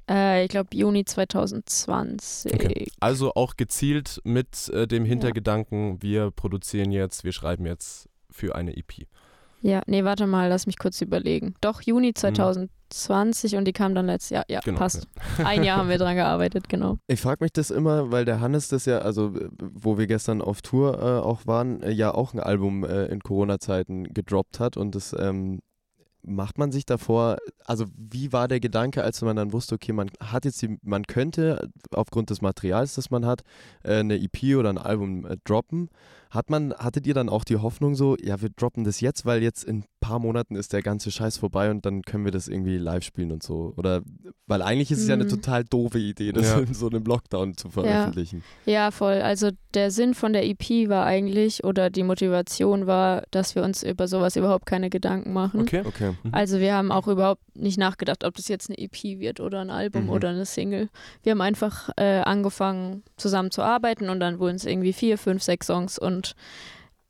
[0.08, 2.54] Äh, ich glaube Juni 2020.
[2.54, 2.86] Okay.
[3.00, 8.76] Also auch gezielt mit äh, dem Hintergedanken, wir produzieren jetzt, wir schreiben jetzt für eine
[8.76, 9.06] EP.
[9.62, 11.54] Ja, nee, warte mal, lass mich kurz überlegen.
[11.60, 14.44] Doch, Juni 2020 und die kam dann letztes Jahr.
[14.48, 15.06] Ja, Genau, passt.
[15.44, 16.98] Ein Jahr haben wir dran gearbeitet, genau.
[17.06, 20.62] Ich frage mich das immer, weil der Hannes das ja, also wo wir gestern auf
[20.62, 24.96] Tour äh, auch waren, äh, ja auch ein Album äh, in Corona-Zeiten gedroppt hat und
[24.96, 25.60] das ähm,
[26.24, 30.10] macht man sich davor, also wie war der Gedanke, als man dann wusste, okay, man
[30.20, 33.42] hat jetzt die, man könnte aufgrund des Materials, das man hat,
[33.82, 35.88] äh, eine EP oder ein Album äh, droppen.
[36.30, 39.42] Hat man, hattet ihr dann auch die Hoffnung so, ja, wir droppen das jetzt, weil
[39.42, 42.48] jetzt in ein paar Monaten ist der ganze Scheiß vorbei und dann können wir das
[42.48, 43.74] irgendwie live spielen und so?
[43.76, 44.00] Oder
[44.46, 45.28] weil eigentlich ist es ja eine Mhm.
[45.28, 46.60] total doofe Idee, das Ja.
[46.60, 48.42] in so einem Lockdown zu veröffentlichen.
[48.64, 49.20] Ja, voll.
[49.20, 53.82] Also der Sinn von der EP war eigentlich, oder die Motivation war, dass wir uns
[53.82, 55.60] über sowas überhaupt keine Gedanken machen.
[55.60, 55.82] Okay.
[55.84, 56.11] Okay.
[56.22, 56.30] Mhm.
[56.34, 59.70] Also wir haben auch überhaupt nicht nachgedacht, ob das jetzt eine EP wird oder ein
[59.70, 60.10] Album Mhm.
[60.10, 60.88] oder eine Single.
[61.22, 65.42] Wir haben einfach äh, angefangen zusammen zu arbeiten und dann wurden es irgendwie vier, fünf,
[65.42, 66.34] sechs Songs und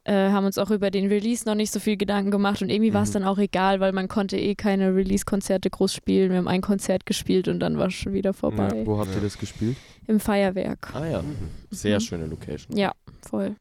[0.05, 2.93] äh, haben uns auch über den Release noch nicht so viel Gedanken gemacht und irgendwie
[2.93, 3.15] war es Mhm.
[3.15, 6.31] dann auch egal, weil man konnte eh keine Release-Konzerte groß spielen.
[6.33, 8.83] Wir haben ein Konzert gespielt und dann war es schon wieder vorbei.
[8.85, 9.77] Wo habt ihr das gespielt?
[10.09, 10.93] Im Feuerwerk.
[10.93, 11.25] Ah ja,
[11.71, 12.01] sehr Mhm.
[12.01, 12.77] schöne Location.
[12.77, 12.91] Ja,
[13.21, 13.55] voll.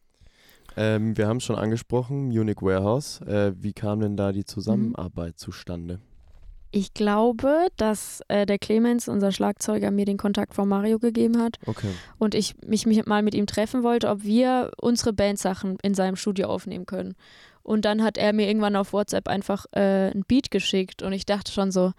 [0.77, 3.21] Ähm, wir haben schon angesprochen, Munich Warehouse.
[3.21, 5.99] Äh, wie kam denn da die Zusammenarbeit zustande?
[6.73, 11.59] Ich glaube, dass äh, der Clemens, unser Schlagzeuger, mir den Kontakt von Mario gegeben hat
[11.65, 11.89] Okay.
[12.17, 16.15] und ich mich, mich mal mit ihm treffen wollte, ob wir unsere Bandsachen in seinem
[16.15, 17.15] Studio aufnehmen können.
[17.63, 21.25] Und dann hat er mir irgendwann auf WhatsApp einfach äh, ein Beat geschickt und ich
[21.25, 21.91] dachte schon so,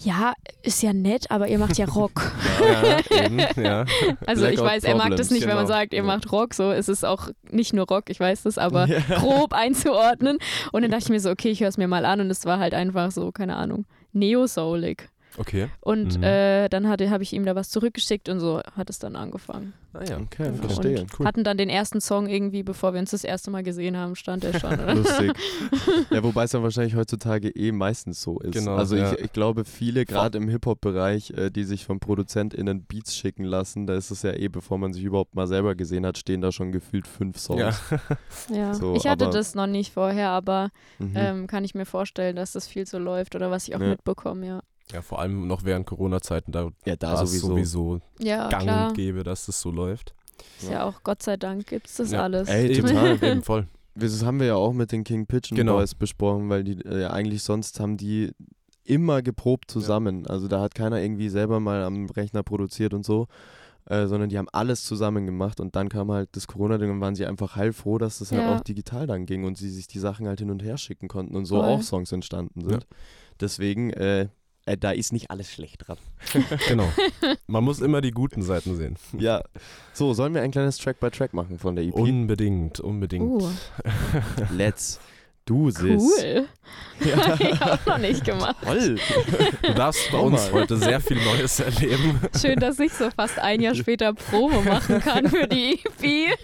[0.00, 0.32] ja,
[0.62, 2.32] ist ja nett, aber ihr macht ja Rock.
[2.60, 3.84] Ja, eben, ja.
[4.26, 5.68] Also ich Blackout weiß, er mag das nicht, wenn man genau.
[5.78, 6.04] sagt, ihr Ja.
[6.04, 8.98] macht Rock, so ist es auch nicht nur Rock, ich weiß das, aber Ja.
[9.18, 10.38] grob einzuordnen.
[10.72, 12.44] Und dann dachte ich mir so, okay, ich höre es mir mal an und es
[12.46, 15.08] war halt einfach so, keine Ahnung, neo-soulig.
[15.38, 15.68] Okay.
[15.80, 16.22] Und Mhm.
[16.22, 19.72] äh, dann habe ich ihm da was zurückgeschickt und so hat es dann angefangen.
[19.94, 20.16] Ah ja.
[20.18, 20.56] Okay, Genau.
[20.68, 21.06] verstehe.
[21.18, 24.14] Und hatten dann den ersten Song irgendwie, bevor wir uns das erste Mal gesehen haben,
[24.16, 24.72] stand er schon.
[24.72, 24.94] Oder?
[24.94, 25.32] Lustig.
[26.10, 28.52] ja, wobei es dann wahrscheinlich heutzutage eh meistens so ist.
[28.52, 29.12] Genau, also ja.
[29.12, 33.86] ich, ich glaube, viele, gerade im Hip-Hop-Bereich, äh, die sich von ProduzentInnen Beats schicken lassen,
[33.86, 36.52] da ist es ja eh, bevor man sich überhaupt mal selber gesehen hat, stehen da
[36.52, 37.60] schon gefühlt fünf Songs.
[37.60, 37.98] Ja.
[38.56, 38.74] ja.
[38.74, 41.12] So, ich hatte aber- das noch nicht vorher, aber Mhm.
[41.16, 43.88] ähm, kann ich mir vorstellen, dass das viel so läuft oder was ich auch Ja.
[43.88, 44.62] mitbekomme, ja.
[44.90, 47.48] Ja, vor allem noch während Corona-Zeiten, da ja, da sowieso.
[47.48, 48.88] sowieso Ja, gang klar.
[48.88, 50.14] und gäbe, dass das so läuft.
[50.60, 52.22] Ist ja auch Gott sei Dank gibt es das Ja.
[52.22, 52.48] alles.
[52.48, 53.18] Ey, total.
[53.24, 53.66] eben voll.
[53.94, 55.76] Das haben wir ja auch mit den King Pigeon Genau.
[55.76, 58.32] Boys besprochen, weil die äh, eigentlich sonst haben die
[58.84, 60.26] immer geprobt zusammen.
[60.26, 63.28] Also da hat keiner irgendwie selber mal am Rechner produziert und so,
[63.86, 67.14] äh, sondern die haben alles zusammen gemacht und dann kam halt das Corona-Ding und waren
[67.14, 68.54] sie einfach heilfroh, dass das halt Ja.
[68.56, 71.36] auch digital dann ging und sie sich die Sachen halt hin und her schicken konnten
[71.36, 71.64] und so Voll.
[71.64, 72.86] auch Songs entstanden sind.
[73.40, 74.28] Deswegen, äh,
[74.66, 75.98] äh, da ist nicht alles schlecht dran.
[76.68, 76.88] Genau.
[77.46, 78.96] Man muss immer die guten Seiten sehen.
[79.18, 79.42] ja.
[79.92, 81.94] So, sollen wir ein kleines Track-by-Track machen von der EP?
[81.94, 83.42] Unbedingt, unbedingt.
[83.42, 83.50] Uh,
[84.56, 85.00] Let's
[85.44, 86.00] do this.
[86.00, 86.48] cool.
[87.16, 88.56] Hab ich auch noch nicht gemacht.
[88.62, 88.98] Toll.
[89.62, 92.20] Du darfst bei uns heute sehr viel Neues erleben.
[92.40, 96.38] Schön, dass ich so fast ein Jahr später Promo machen kann für die EP.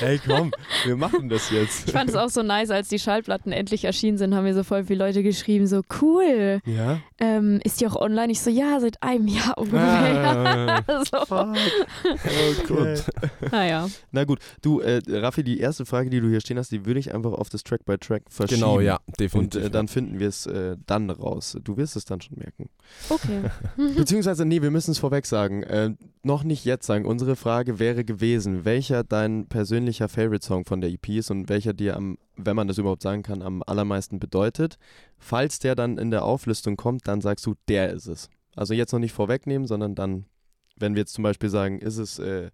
[0.00, 0.52] Hey, komm,
[0.84, 1.86] wir machen das jetzt.
[1.88, 4.62] Ich fand es auch so nice, als die Schallplatten endlich erschienen sind, haben mir so
[4.64, 6.60] voll viele Leute geschrieben, so cool.
[6.64, 7.00] Ja?
[7.18, 8.32] Ähm, ist die auch online?
[8.32, 10.82] Ich so, ja, seit einem Jahr ungefähr.
[10.86, 11.18] Ah, so.
[11.18, 12.54] Okay.
[12.66, 13.04] Gut.
[13.52, 13.88] Naja.
[14.10, 17.00] Na gut, du, äh, Raffi, die erste Frage, die du hier stehen hast, die würde
[17.00, 18.60] ich einfach auf das Track by Track verschieben.
[18.60, 19.64] Genau, ja, Und definitiv.
[19.64, 21.56] äh, dann finden wir es äh, dann raus.
[21.62, 22.68] Du wirst es dann schon merken.
[23.08, 23.42] Okay.
[23.96, 25.62] Beziehungsweise, nee, wir müssen es vorweg sagen.
[25.62, 25.90] Äh,
[26.22, 27.04] noch nicht jetzt sagen.
[27.04, 29.61] Unsere Frage wäre gewesen, welcher dein persönlicher
[30.08, 33.42] Favorite-Song von der EP ist und welcher dir am, wenn man das überhaupt sagen kann,
[33.42, 34.76] am allermeisten bedeutet.
[35.18, 38.28] Falls der dann in der Auflistung kommt, dann sagst du, der ist es.
[38.56, 40.26] Also jetzt noch nicht vorwegnehmen, sondern dann,
[40.76, 42.50] wenn wir jetzt zum Beispiel sagen, ist es äh,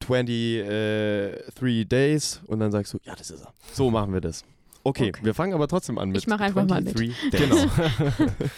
[0.00, 3.52] 23 Days und dann sagst du, ja, das ist er.
[3.72, 4.44] So machen wir das.
[4.82, 5.20] Okay, Okay.
[5.24, 6.98] wir fangen aber trotzdem an mit Ich mach einfach mal mit.
[6.98, 7.40] 23 Days.
[7.40, 7.66] Genau.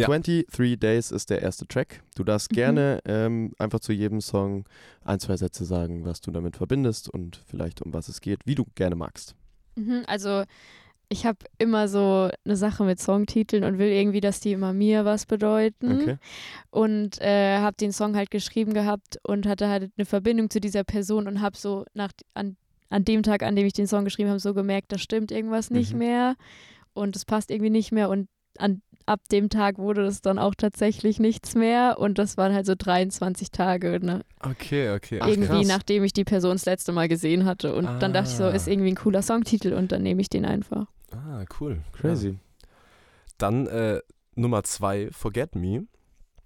[0.00, 0.06] Ja.
[0.06, 2.02] 23 Days ist der erste Track.
[2.16, 2.56] Du darfst Mhm.
[2.56, 4.64] gerne ähm, einfach zu jedem Song
[5.04, 8.54] ein, zwei Sätze sagen, was du damit verbindest und vielleicht um was es geht, wie
[8.54, 9.34] du gerne magst.
[9.76, 10.44] Mhm, also
[11.12, 15.04] ich habe immer so eine Sache mit Songtiteln und will irgendwie, dass die immer mir
[15.04, 16.02] was bedeuten.
[16.02, 16.16] Okay.
[16.70, 20.84] Und äh, habe den Song halt geschrieben gehabt und hatte halt eine Verbindung zu dieser
[20.84, 22.56] Person und habe so nach, an,
[22.90, 25.70] an dem Tag, an dem ich den Song geschrieben habe, so gemerkt, da stimmt irgendwas
[25.70, 25.98] nicht Mhm.
[25.98, 26.36] mehr
[26.92, 28.28] und es passt irgendwie nicht mehr und
[28.58, 32.66] an, ab dem Tag wurde das dann auch tatsächlich nichts mehr und das waren halt
[32.66, 34.22] so 23 Tage, ne?
[34.40, 35.18] Okay, okay.
[35.22, 35.66] Ach, irgendwie krass.
[35.68, 38.50] nachdem ich die Person das letzte Mal gesehen hatte und dann dachte ich so, Ah.
[38.50, 40.86] ist irgendwie ein cooler Songtitel und dann nehme ich den einfach.
[41.12, 41.80] Ah, cool.
[41.92, 42.28] Crazy.
[42.30, 42.34] Ja.
[43.38, 44.00] Dann äh,
[44.36, 45.86] Nummer zwei, Forget Me.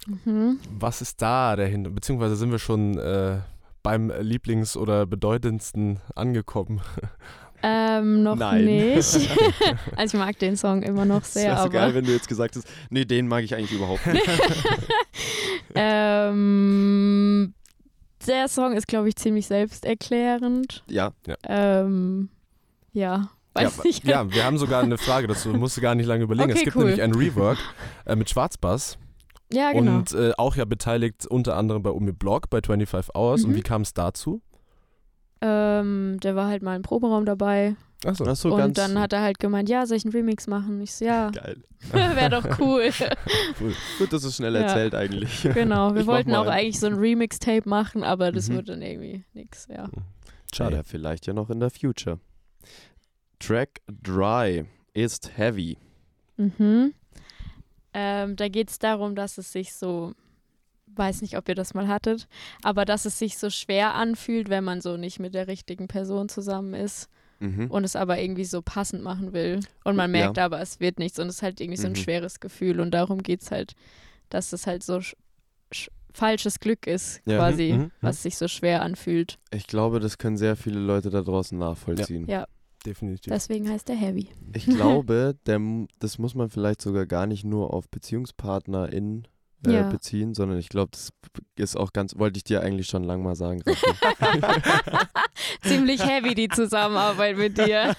[0.07, 0.59] Mhm.
[0.79, 1.91] Was ist da dahinter?
[1.91, 3.41] Beziehungsweise sind wir schon äh,
[3.83, 6.81] beim Lieblings- oder bedeutendsten angekommen?
[7.67, 8.67] Ähm, noch Nein.
[8.67, 8.97] nicht.
[9.97, 12.12] also ich mag den Song immer noch Das sehr, wäre so aber geil, wenn du
[12.12, 14.23] jetzt gesagt hast, nee, den mag ich eigentlich überhaupt nicht.
[16.25, 17.55] ähm,
[18.27, 20.83] der Song ist, glaube ich, ziemlich selbsterklärend.
[20.89, 21.12] ja,
[21.47, 22.29] Ähm,
[22.93, 24.05] ja, weiß ja, nicht.
[24.05, 25.53] ja, wir haben sogar eine Frage dazu.
[25.53, 26.51] Du musst gar nicht lange überlegen.
[26.51, 26.85] Okay, es gibt cool.
[26.85, 27.59] nämlich ein Rework
[28.07, 28.99] äh, mit Schwarzbass
[29.53, 29.97] Ja, genau.
[29.99, 33.45] und äh, auch ja beteiligt unter anderem bei Umi Blog bei 25 Hours.
[33.45, 33.57] Und Mhm.
[33.57, 34.41] wie kam es dazu?
[35.47, 37.76] Ähm, der war halt mal im Proberaum dabei
[38.07, 38.24] Achso.
[38.26, 40.80] Ach so, und ganz dann hat er halt gemeint, ja, soll ich einen Remix machen?
[40.80, 41.62] Ich so, ja, geil.
[41.92, 42.90] wäre doch cool.
[43.99, 44.61] Gut, das ist schnell Ja.
[44.62, 45.42] erzählt eigentlich.
[45.55, 48.55] genau, wir Ich wollten auch eigentlich so ein Remix-Tape machen, aber das Mhm.
[48.57, 49.88] wurde dann irgendwie nix, ja.
[50.55, 52.20] Schade, vielleicht ja noch in der Future.
[53.38, 54.64] Track Dry
[54.95, 55.76] ist heavy.
[56.36, 56.95] Mhm.
[57.92, 60.12] Ähm, da geht es darum, dass es sich so,
[60.97, 62.26] weiß nicht, ob ihr das mal hattet,
[62.62, 66.28] aber dass es sich so schwer anfühlt, wenn man so nicht mit der richtigen Person
[66.28, 67.09] zusammen ist
[67.40, 67.70] Mhm.
[67.70, 69.61] und es aber irgendwie so passend machen will.
[69.82, 71.97] Und man merkt aber, es wird nichts und es ist halt irgendwie so ein Mhm.
[71.97, 73.74] schweres Gefühl und darum geht es halt,
[74.30, 75.14] dass es halt so sch
[75.72, 77.38] sch falsches Glück ist, Ja.
[77.38, 77.90] quasi, Mhm, mhm.
[78.01, 79.36] was sich so schwer anfühlt.
[79.51, 82.28] Ich glaube, das können sehr viele Leute da draußen nachvollziehen.
[82.28, 82.47] Ja,
[82.86, 83.32] Definitiv.
[83.32, 84.28] deswegen heißt der Heavy.
[84.55, 85.61] Ich glaube, der,
[85.99, 89.26] das muss man vielleicht sogar gar nicht nur auf BeziehungspartnerInnen
[89.67, 89.83] äh, Ja.
[89.89, 91.11] beziehen, sondern ich glaube, das
[91.57, 93.62] ist auch ganz, wollte ich dir eigentlich schon lang mal sagen.
[95.62, 97.95] Ziemlich heavy die Zusammenarbeit mit dir.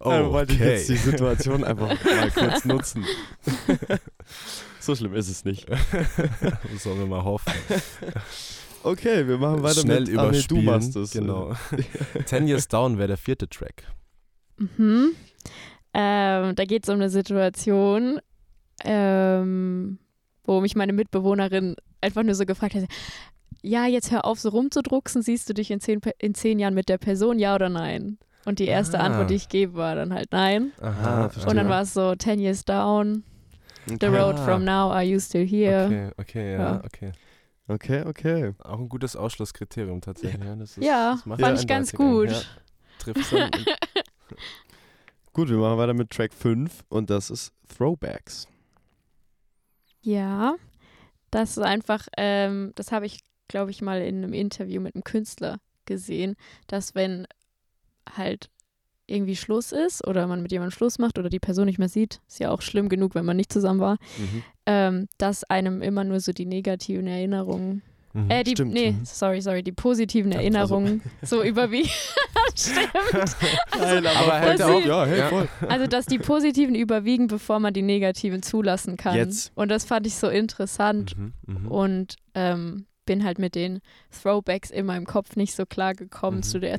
[0.00, 0.70] Also wollte ich Okay.
[0.74, 3.04] jetzt die Situation einfach mal kurz nutzen.
[4.80, 5.66] so schlimm ist es nicht.
[6.78, 7.52] Sollen wir mal hoffen.
[8.82, 10.64] Okay, wir machen weiter Schnell mit Ah, nee, überspielen.
[10.64, 11.10] du machst es.
[11.12, 11.54] Genau.
[12.26, 13.84] Ten Years Down wäre der vierte Track.
[14.56, 15.12] Mhm.
[15.94, 18.20] Ähm, da geht es um eine Situation,
[18.84, 19.98] ähm,
[20.44, 22.84] wo mich meine Mitbewohnerin einfach nur so gefragt hat,
[23.62, 26.88] ja, jetzt hör auf, so rumzudrucksen, siehst du dich in zehn, in zehn Jahren mit
[26.88, 28.18] der Person, ja oder nein?
[28.44, 29.04] Und die erste Ah.
[29.04, 30.72] Antwort, die ich gebe, war dann halt nein.
[30.80, 31.50] Ah, verstehe.
[31.50, 33.24] Und dann war es so, 10 years down,
[33.86, 34.44] the road Ah.
[34.44, 35.86] from now, are you still here?
[35.86, 36.82] Okay, okay, ja, Ja.
[36.84, 37.12] okay.
[37.70, 38.52] Okay, okay.
[38.64, 40.42] Auch ein gutes Ausschlusskriterium tatsächlich.
[40.42, 42.30] Ja, das ist, Ja, das macht fand ja ich ganz gut.
[42.30, 42.40] Ja,
[42.98, 43.50] trifft's dann.
[45.38, 48.48] Gut, wir machen weiter mit Track 5 und das ist Throwbacks.
[50.02, 50.56] Ja,
[51.30, 55.04] das ist einfach, ähm, das habe ich, glaube ich, mal in einem Interview mit einem
[55.04, 56.34] Künstler gesehen,
[56.66, 57.28] dass wenn
[58.16, 58.50] halt
[59.06, 62.20] irgendwie Schluss ist oder man mit jemandem Schluss macht oder die Person nicht mehr sieht,
[62.26, 64.42] ist ja auch schlimm genug, wenn man nicht zusammen war, Mhm.
[64.66, 67.82] ähm, dass einem immer nur so die negativen Erinnerungen,
[68.24, 68.30] Mhm.
[68.30, 68.72] äh, die, Stimmt.
[68.74, 69.04] nee, Mhm.
[69.04, 71.88] sorry, sorry, die positiven Also- Erinnerungen so überwiegen.
[72.56, 72.88] Stimmt.
[73.78, 75.28] Nein, aber hält er auch- Ja, hey, Ja.
[75.28, 75.48] voll.
[75.68, 79.16] Also, dass die positiven überwiegen, bevor man die negativen zulassen kann.
[79.16, 79.52] Jetzt.
[79.54, 81.68] Und das fand ich so interessant Mhm, mhm.
[81.68, 86.42] und ähm, bin halt mit den Throwbacks in meinem Kopf nicht so klar gekommen Mhm,
[86.42, 86.70] zu der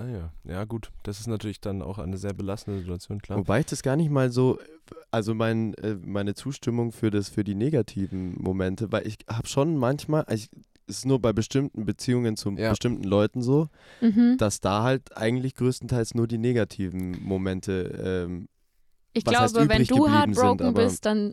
[0.00, 0.90] Ah ja, ja gut.
[1.02, 3.38] Das ist natürlich dann auch eine sehr belastende Situation, klar.
[3.38, 4.58] Wobei ich das gar nicht mal so,
[5.10, 9.76] also mein, äh, meine Zustimmung für das, für die negativen Momente, weil ich habe schon
[9.76, 10.50] manchmal, ich,
[10.86, 12.70] es ist nur bei bestimmten Beziehungen zu Ja.
[12.70, 13.68] bestimmten Leuten so,
[14.00, 14.36] Mhm.
[14.38, 18.48] dass da halt eigentlich größtenteils nur die negativen Momente, ähm,
[19.14, 21.32] Ich was heißt glaube, wenn du heartbroken sind, bist, dann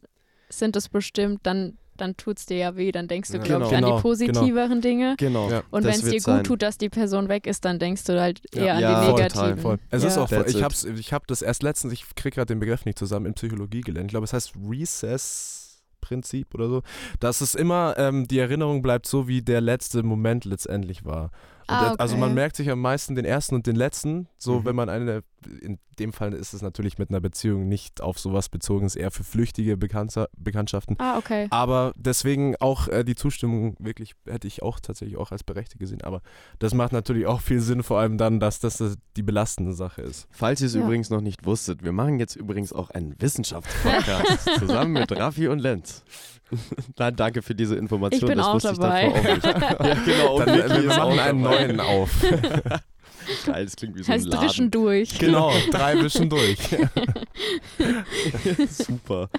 [0.49, 2.91] sind es bestimmt, dann, dann tut es dir ja weh.
[2.91, 3.43] Dann denkst du, Ja.
[3.43, 5.15] glaube ich, Genau, an die positiveren Dinge.
[5.17, 5.49] genau.
[5.49, 5.63] Ja.
[5.71, 6.43] Und wenn es dir gut sein.
[6.43, 8.61] tut, dass die Person weg ist, dann denkst du halt Ja.
[8.63, 9.57] eher an Ja, die voll, negativen.
[9.59, 9.77] Voll.
[9.89, 10.09] Es ja.
[10.09, 10.45] ist auch voll.
[10.47, 10.63] Ich it.
[10.63, 13.81] hab's, ich hab das erst letztens, ich krieg gerade den Begriff nicht zusammen, in Psychologie
[13.81, 14.07] gelernt.
[14.07, 16.81] Ich glaube, es heißt Recess-Prinzip oder so.
[17.19, 21.31] Dass es immer, ähm, die Erinnerung bleibt so, wie der letzte Moment letztendlich war.
[21.67, 22.21] Ah, der- Also okay.
[22.21, 24.65] man merkt sich am meisten den ersten und den letzten, so Mhm.
[24.65, 28.49] wenn man eine, in dem Fall ist es natürlich mit einer Beziehung nicht auf sowas
[28.49, 30.95] bezogen, ist eher für flüchtige Bekannter, Bekanntschaften.
[30.99, 31.47] Ah, okay.
[31.51, 36.01] Aber deswegen auch äh, die Zustimmung wirklich hätte ich auch tatsächlich auch als berechtigt gesehen.
[36.01, 36.21] Aber
[36.59, 38.83] das macht natürlich auch viel Sinn, vor allem dann, dass das
[39.15, 40.27] die belastende Sache ist.
[40.31, 40.81] Falls ihr es Ja.
[40.81, 45.59] übrigens noch nicht wusstet, wir machen jetzt übrigens auch einen Wissenschaftspodcast zusammen mit Raffi und
[45.59, 46.03] Lenz.
[46.99, 48.21] Nein, danke für diese Information.
[48.21, 49.07] Ich bin das auch wusste dabei.
[49.07, 50.05] Ich davor auch nicht.
[50.05, 50.39] ja, genau.
[50.39, 51.67] Dann, äh, wir machen einen dabei.
[51.67, 52.11] neuen auf.
[53.45, 54.47] Geil, das klingt wie so ein heißt Laden.
[54.47, 55.17] zwischendurch.
[55.19, 56.57] genau, drei Wischen durch.
[58.69, 59.29] Super.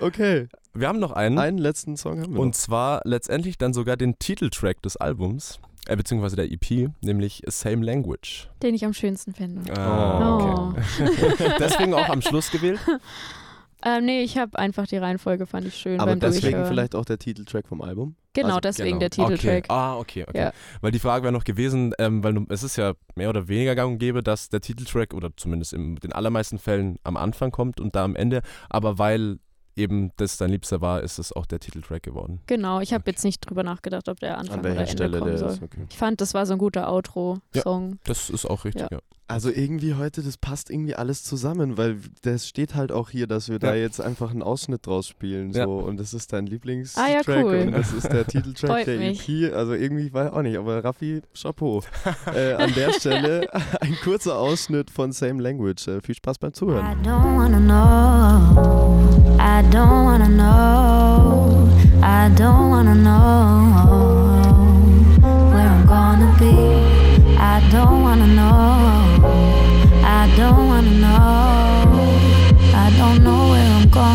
[0.00, 1.38] Okay, Wir haben noch einen.
[1.38, 5.96] einen letzten Song haben wir Und zwar letztendlich dann sogar den Titeltrack des Albums, äh,
[5.96, 8.48] beziehungsweise der EP, nämlich Same Language.
[8.62, 9.72] Den ich am schönsten finde.
[9.78, 10.72] Ah, Oh.
[10.72, 11.54] okay.
[11.58, 12.80] Deswegen auch am Schluss gewählt.
[13.84, 16.00] Ähm, nee, ich habe einfach die Reihenfolge, fand ich schön.
[16.00, 16.66] Aber beim deswegen Durchhören.
[16.66, 18.16] vielleicht auch der Titeltrack vom Album.
[18.32, 19.00] Genau, also, deswegen genau.
[19.00, 19.64] der Titeltrack.
[19.64, 19.72] Okay.
[19.72, 20.38] Ah, okay, okay.
[20.38, 20.52] Ja.
[20.80, 23.92] Weil die Frage wäre noch gewesen, ähm, weil es ist ja mehr oder weniger gang
[23.92, 27.94] und gäbe, dass der Titeltrack oder zumindest in den allermeisten Fällen am Anfang kommt und
[27.94, 28.42] da am Ende.
[28.68, 29.38] Aber weil
[29.76, 32.40] eben das dein Liebster war, ist es auch der Titeltrack geworden.
[32.46, 35.30] Genau, ich habe jetzt nicht drüber nachgedacht, ob der Anfang An oder Ende Stelle kommen
[35.30, 35.50] der soll.
[35.50, 35.62] ist.
[35.62, 35.86] Okay.
[35.90, 37.98] Ich fand, das war so ein guter Outro-Song.
[38.04, 38.98] Das ist auch richtig, Ja.
[38.98, 38.98] ja.
[39.28, 43.48] Also irgendwie heute, das passt irgendwie alles zusammen, weil das steht halt auch hier, dass
[43.48, 43.80] wir da Ja.
[43.82, 45.52] jetzt einfach einen Ausschnitt draus spielen.
[45.52, 45.58] So.
[45.58, 45.66] Ja.
[45.66, 47.56] Und das ist dein Lieblingstrack Ah ja, cool.
[47.66, 49.28] und das ist der Titeltrack Freut der mich.
[49.28, 49.52] EP.
[49.52, 51.82] Also irgendwie weiß ich auch nicht, aber Raffi, Chapeau.
[52.34, 53.48] äh, an der Stelle
[53.80, 55.88] ein kurzer Ausschnitt von Same Language.
[55.88, 56.86] Äh, viel Spaß beim Zuhören.
[56.86, 59.40] I don't wanna know.
[59.40, 61.68] I don't wanna know.
[62.00, 63.74] I don't wanna know
[65.52, 66.76] where I'm gonna be.
[67.38, 68.85] I don't wanna know.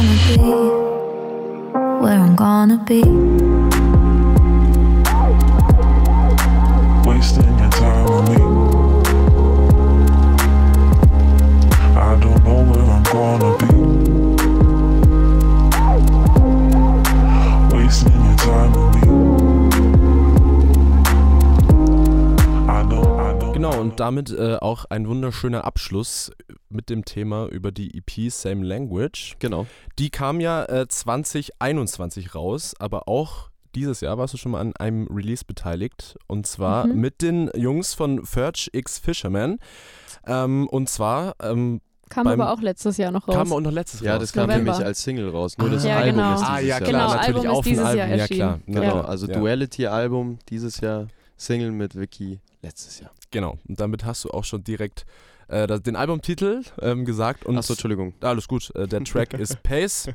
[0.02, 0.38] Gonna be.
[2.04, 3.51] Where I'm gonna be.
[23.62, 26.32] Genau, und damit äh, auch ein wunderschöner Abschluss
[26.70, 29.36] mit dem Thema über die EP Same Language.
[29.40, 29.68] Genau.
[30.00, 34.76] Die kam ja äh, 2021 raus, aber auch dieses Jahr warst du schon mal an
[34.76, 36.18] einem Release beteiligt.
[36.28, 37.00] Und zwar Mhm.
[37.00, 39.60] mit den Jungs von Ferch X Fisherman.
[40.26, 43.36] Ähm, und zwar ähm, Kam Beim- aber auch letztes Jahr noch raus.
[43.36, 44.22] kam auch noch letztes Ja, raus.
[44.22, 44.72] das kam November.
[44.74, 45.58] nämlich als Single raus.
[45.58, 46.34] Nur das Ja, Album genau.
[46.34, 46.80] ist dieses Ah, ja, Jahr.
[46.80, 47.98] klar, Genau, natürlich Album ist auf dem dieses Album.
[48.00, 48.38] Jahr ja, erschienen.
[48.40, 48.60] klar.
[48.66, 49.02] Genau, Ja.
[49.06, 49.34] also Ja.
[49.40, 51.08] Duality-Album dieses Jahr,
[51.38, 53.12] Single mit Vicky letztes Jahr.
[53.32, 55.06] Genau, und damit hast du auch schon direkt
[55.48, 57.46] äh, den Albumtitel ähm, gesagt.
[57.46, 58.14] Und Achso, Entschuldigung.
[58.22, 60.10] Alles gut, äh, der Track ist Pace.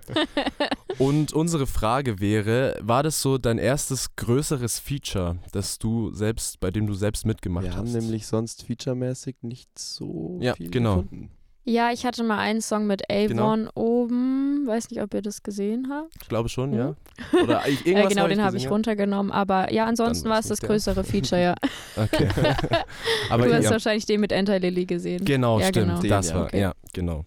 [0.98, 6.70] Und unsere Frage wäre, war das so dein erstes größeres Feature, das du selbst, bei
[6.70, 7.78] dem du selbst mitgemacht Wir hast?
[7.78, 11.02] haben nämlich sonst featuremäßig nicht so Ja, viel genau.
[11.02, 11.30] gefunden.
[11.68, 14.66] Ja, ich hatte mal einen Song mit Avon oben.
[14.68, 16.14] Weiß nicht, ob ihr das gesehen habt.
[16.22, 16.76] ich glaube schon, Mhm.
[16.78, 16.94] ja.
[17.42, 19.32] Oder ich, Äh, irgendwas genau, hab den habe ich runtergenommen.
[19.32, 21.54] Aber ja, ansonsten war es das größere Feature, ja.
[21.96, 22.28] Okay.
[23.30, 25.24] Aber du hast ja, wahrscheinlich den mit Enter Lily gesehen.
[25.24, 25.86] genau, ja, stimmt.
[25.88, 26.00] Genau.
[26.00, 26.60] Den, Das war, Okay.
[26.60, 27.24] ja, genau.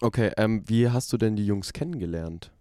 [0.00, 2.52] Okay, ähm, wie hast du denn die Jungs kennengelernt?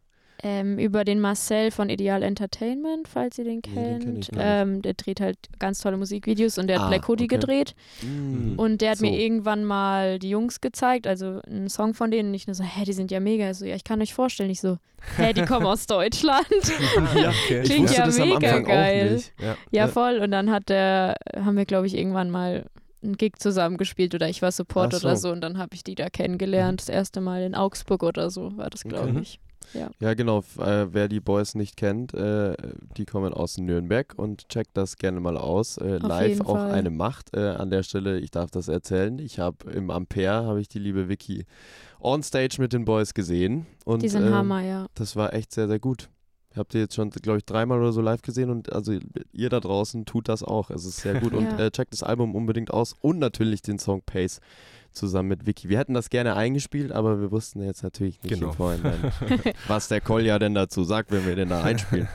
[0.42, 4.30] Ähm, über den Marcel von Ideal Entertainment, falls ihr den Nee, den kenn kennt.
[4.38, 7.36] ähm, der dreht halt ganz tolle Musikvideos und der hat Ah, Black Hoodie okay.
[7.38, 7.76] gedreht.
[8.02, 8.60] Mm.
[8.60, 9.06] Und der hat So.
[9.06, 12.30] mir irgendwann mal die Jungs gezeigt, also einen Song von denen.
[12.30, 13.50] Und ich nur so, hä, die sind ja mega.
[13.52, 14.50] Ich so, ja, ich kann euch vorstellen.
[14.50, 14.80] Ich so,
[15.18, 16.46] hä, die kommen aus Deutschland.
[17.16, 17.62] ja, okay.
[17.64, 19.22] klingt ja mega geil.
[19.40, 19.56] Ja.
[19.72, 20.18] Ja, voll.
[20.20, 22.66] Und dann hat der, haben wir, glaube ich, irgendwann mal
[23.02, 25.06] einen Gig zusammen gespielt oder ich war Support so.
[25.08, 25.32] oder so.
[25.32, 26.82] Und dann habe ich die da kennengelernt.
[26.82, 29.20] Das erste Mal in Augsburg oder so war das, glaube Okay.
[29.22, 29.40] ich.
[30.00, 30.40] Ja, genau.
[30.40, 32.56] f- Äh, wer die Boys nicht kennt, äh,
[32.98, 35.78] die kommen aus Nürnberg und checkt das gerne mal aus.
[35.78, 36.72] Äh, live auch Fall.
[36.72, 37.34] eine Macht.
[37.36, 39.20] Äh, an der Stelle, ich darf das erzählen.
[39.20, 41.46] Ich habe im Ampere habe ich die liebe Vicky
[42.00, 44.88] on stage mit den Boys gesehen und Die sind ähm, Hammer, ja.
[44.96, 46.10] das war echt sehr sehr gut.
[46.56, 48.94] Habt ihr jetzt schon, glaube ich, dreimal oder so live gesehen und also
[49.32, 50.70] ihr da draußen tut das auch.
[50.70, 51.58] Es ist sehr gut und Ja.
[51.58, 54.40] äh, checkt das Album unbedingt aus und natürlich den Song Pace
[54.94, 55.70] zusammen mit Vicky.
[55.70, 58.48] Wir hätten das gerne eingespielt, aber wir wussten jetzt natürlich nicht Genau.
[58.52, 59.12] im Vorhinein,
[59.68, 62.08] was der Kolja denn dazu sagt, wenn wir den da einspielen.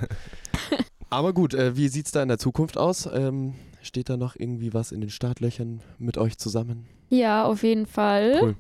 [1.11, 3.09] aber gut, äh, wie sieht es da in der Zukunft aus?
[3.13, 6.87] Ähm, steht da noch irgendwie was in den Startlöchern mit euch zusammen?
[7.11, 8.39] Ja, auf jeden Fall.
[8.43, 8.57] Cool.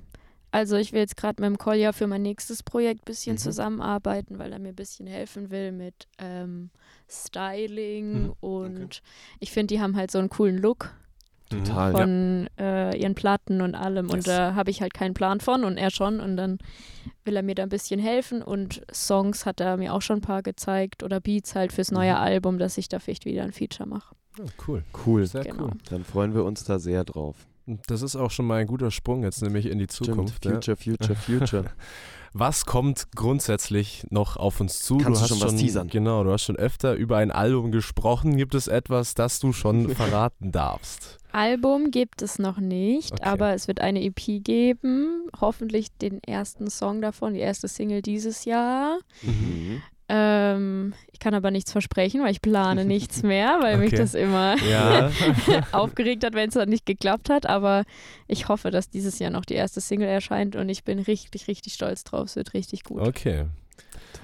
[0.50, 3.38] Also ich will jetzt gerade mit dem Kolja für mein nächstes Projekt ein bisschen Mhm.
[3.38, 6.70] zusammenarbeiten, weil er mir ein bisschen helfen will mit ähm,
[7.06, 8.32] Styling Mhm.
[8.40, 9.02] und
[9.40, 10.94] ich finde, die haben halt so einen coolen Look
[11.50, 11.92] Total.
[11.92, 14.14] von äh, ihren Platten und allem Yes.
[14.14, 16.58] und da habe ich halt keinen Plan von und er schon und dann
[17.24, 20.22] will er mir da ein bisschen helfen und Songs hat er mir auch schon ein
[20.22, 22.18] paar gezeigt oder Beats halt fürs neue Mhm.
[22.18, 24.14] Album, dass ich da vielleicht wieder ein Feature mache.
[24.38, 24.84] Ja, cool.
[25.06, 25.26] Cool.
[25.26, 25.64] Sehr Genau.
[25.64, 25.70] cool.
[25.90, 27.36] Dann freuen wir uns da sehr drauf.
[27.86, 30.36] Das ist auch schon mal ein guter Sprung jetzt nämlich in die Zukunft.
[30.36, 30.96] Stimmt, Future, ja.
[30.96, 31.64] Future, Future.
[32.34, 34.98] Was kommt grundsätzlich noch auf uns zu?
[34.98, 35.88] Kannst du hast schon was teasern?
[35.88, 38.36] Genau, du hast schon öfter über ein Album gesprochen.
[38.36, 41.18] Gibt es etwas, das du schon verraten darfst?
[41.38, 43.22] Album gibt es noch nicht, Okay.
[43.24, 45.28] aber es wird eine EP geben.
[45.40, 48.98] Hoffentlich den ersten Song davon, die erste Single dieses Jahr.
[49.22, 49.82] Mhm.
[50.10, 53.96] Ähm, ich kann aber nichts versprechen, weil ich plane nichts mehr, weil mich Okay.
[53.98, 55.10] das immer Ja.
[55.72, 57.44] aufgeregt hat, wenn es dann nicht geklappt hat.
[57.46, 57.84] Aber
[58.26, 61.74] ich hoffe, dass dieses Jahr noch die erste Single erscheint und ich bin richtig, richtig
[61.74, 62.26] stolz drauf.
[62.28, 63.00] Es wird richtig gut.
[63.06, 63.44] Okay.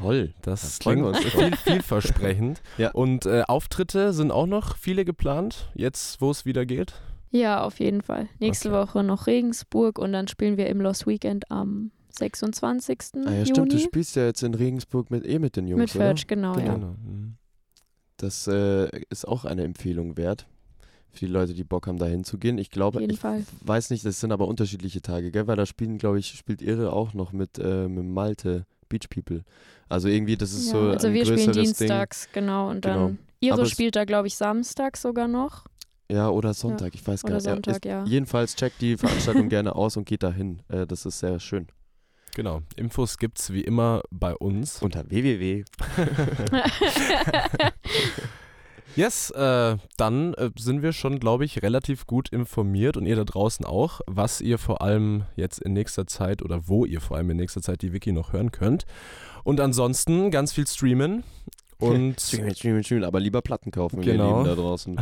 [0.01, 0.35] Toll.
[0.43, 1.43] Das Da freuen klingt wir uns drauf.
[1.43, 2.63] viel, vielversprechend.
[2.79, 2.91] Ja.
[2.93, 6.95] Und äh, Auftritte sind auch noch viele geplant, jetzt wo es wieder geht?
[7.31, 8.29] Ja, auf jeden Fall.
[8.39, 12.99] Nächste Woche noch Regensburg und dann spielen wir im Lost Weekend am 26.
[13.15, 13.47] Ah ja, Juni.
[13.47, 16.35] stimmt, du spielst ja jetzt in Regensburg mit eh mit den Jungs, Mit Ferch, oder?
[16.35, 16.77] genau, ja.
[16.79, 17.35] Mhm.
[18.17, 20.47] Das äh, ist auch eine Empfehlung wert.
[21.11, 22.59] Für die Leute, die Bock haben, da hinzugehen.
[22.59, 23.45] Ich glaube, Auf jeden ich Fall.
[23.61, 25.47] weiß nicht, das sind aber unterschiedliche Tage, gell?
[25.47, 29.45] Weil da spielen, glaube ich, spielt Irre auch noch mit, äh, mit Malte Beach People.
[29.89, 32.71] Also irgendwie, das ist ja, so also ein wir spielen größeres dienstags, genau.
[32.71, 32.95] Und Genau.
[33.09, 35.65] dann Ihre Aber spielt da, glaube ich, samstags sogar noch.
[36.09, 36.17] Ding.
[36.17, 37.45] Ja, oder Sonntag, ich weiß gar nicht.
[37.47, 38.05] Ja, Sonntag, ist- ja.
[38.05, 40.63] Jedenfalls checkt die Veranstaltung gerne aus und geht dahin.
[40.69, 41.67] Äh, das ist sehr schön.
[42.35, 42.63] Genau.
[42.77, 44.83] Infos gibt's wie immer bei uns.
[44.83, 45.65] Unter www.
[48.97, 53.25] Yes, äh, dann äh, sind wir schon, glaube ich, relativ gut informiert und ihr da
[53.25, 57.31] draußen auch, was ihr vor allem jetzt in nächster Zeit oder wo ihr vor allem
[57.31, 58.87] in nächster Zeit die Wiki noch hören könnt.
[59.43, 61.25] Und ansonsten ganz viel streamen
[61.79, 64.29] und streamen, streamen, streamen, aber lieber Platten kaufen, Genau.
[64.29, 65.01] wir Lieben da draußen.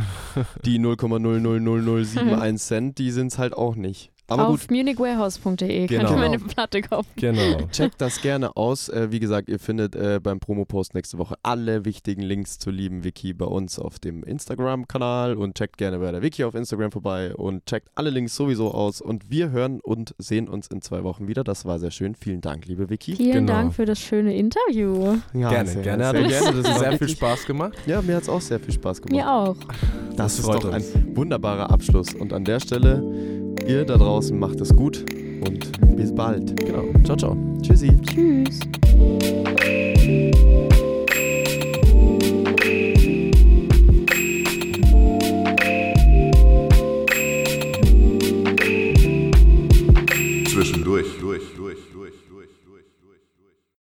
[0.65, 4.12] Die 0,00071 Cent, die sind es halt auch nicht.
[4.27, 6.05] Aber Auf munichwarehouse.de Genau.
[6.09, 7.09] kann man eine Platte kaufen.
[7.17, 7.57] Genau.
[7.71, 8.87] Checkt das gerne aus.
[8.89, 13.03] Äh, wie gesagt, ihr findet äh, beim Promo-Post nächste Woche alle wichtigen Links zur lieben
[13.03, 17.35] Wiki bei uns auf dem Instagram-Kanal und checkt gerne bei der Wiki auf Instagram vorbei
[17.35, 19.01] und checkt alle Links sowieso aus.
[19.01, 21.43] Und wir hören und sehen uns in zwei Wochen wieder.
[21.43, 22.15] Das war sehr schön.
[22.15, 23.15] Vielen Dank, liebe Wiki.
[23.17, 23.53] Vielen Genau.
[23.53, 25.17] Dank für das schöne Interview.
[25.33, 26.61] Ja, gerne, sehr, gerne, sehr hat uns gerne.
[26.63, 27.73] Das sehr war viel Spaß gemacht.
[27.85, 29.13] Ja, mir hat es auch sehr viel Spaß gemacht.
[29.15, 29.55] Mir auch.
[30.11, 30.95] Das, Das ist freut doch uns.
[30.95, 32.13] ein wunderbarer Abschluss.
[32.13, 33.03] Und an der Stelle,
[33.67, 35.05] ihr da draußen macht es gut
[35.45, 36.55] und bis bald.
[36.65, 36.83] Genau.
[37.03, 37.37] Ciao, ciao.
[37.61, 37.97] Tschüssi.
[38.01, 38.59] Tschüss.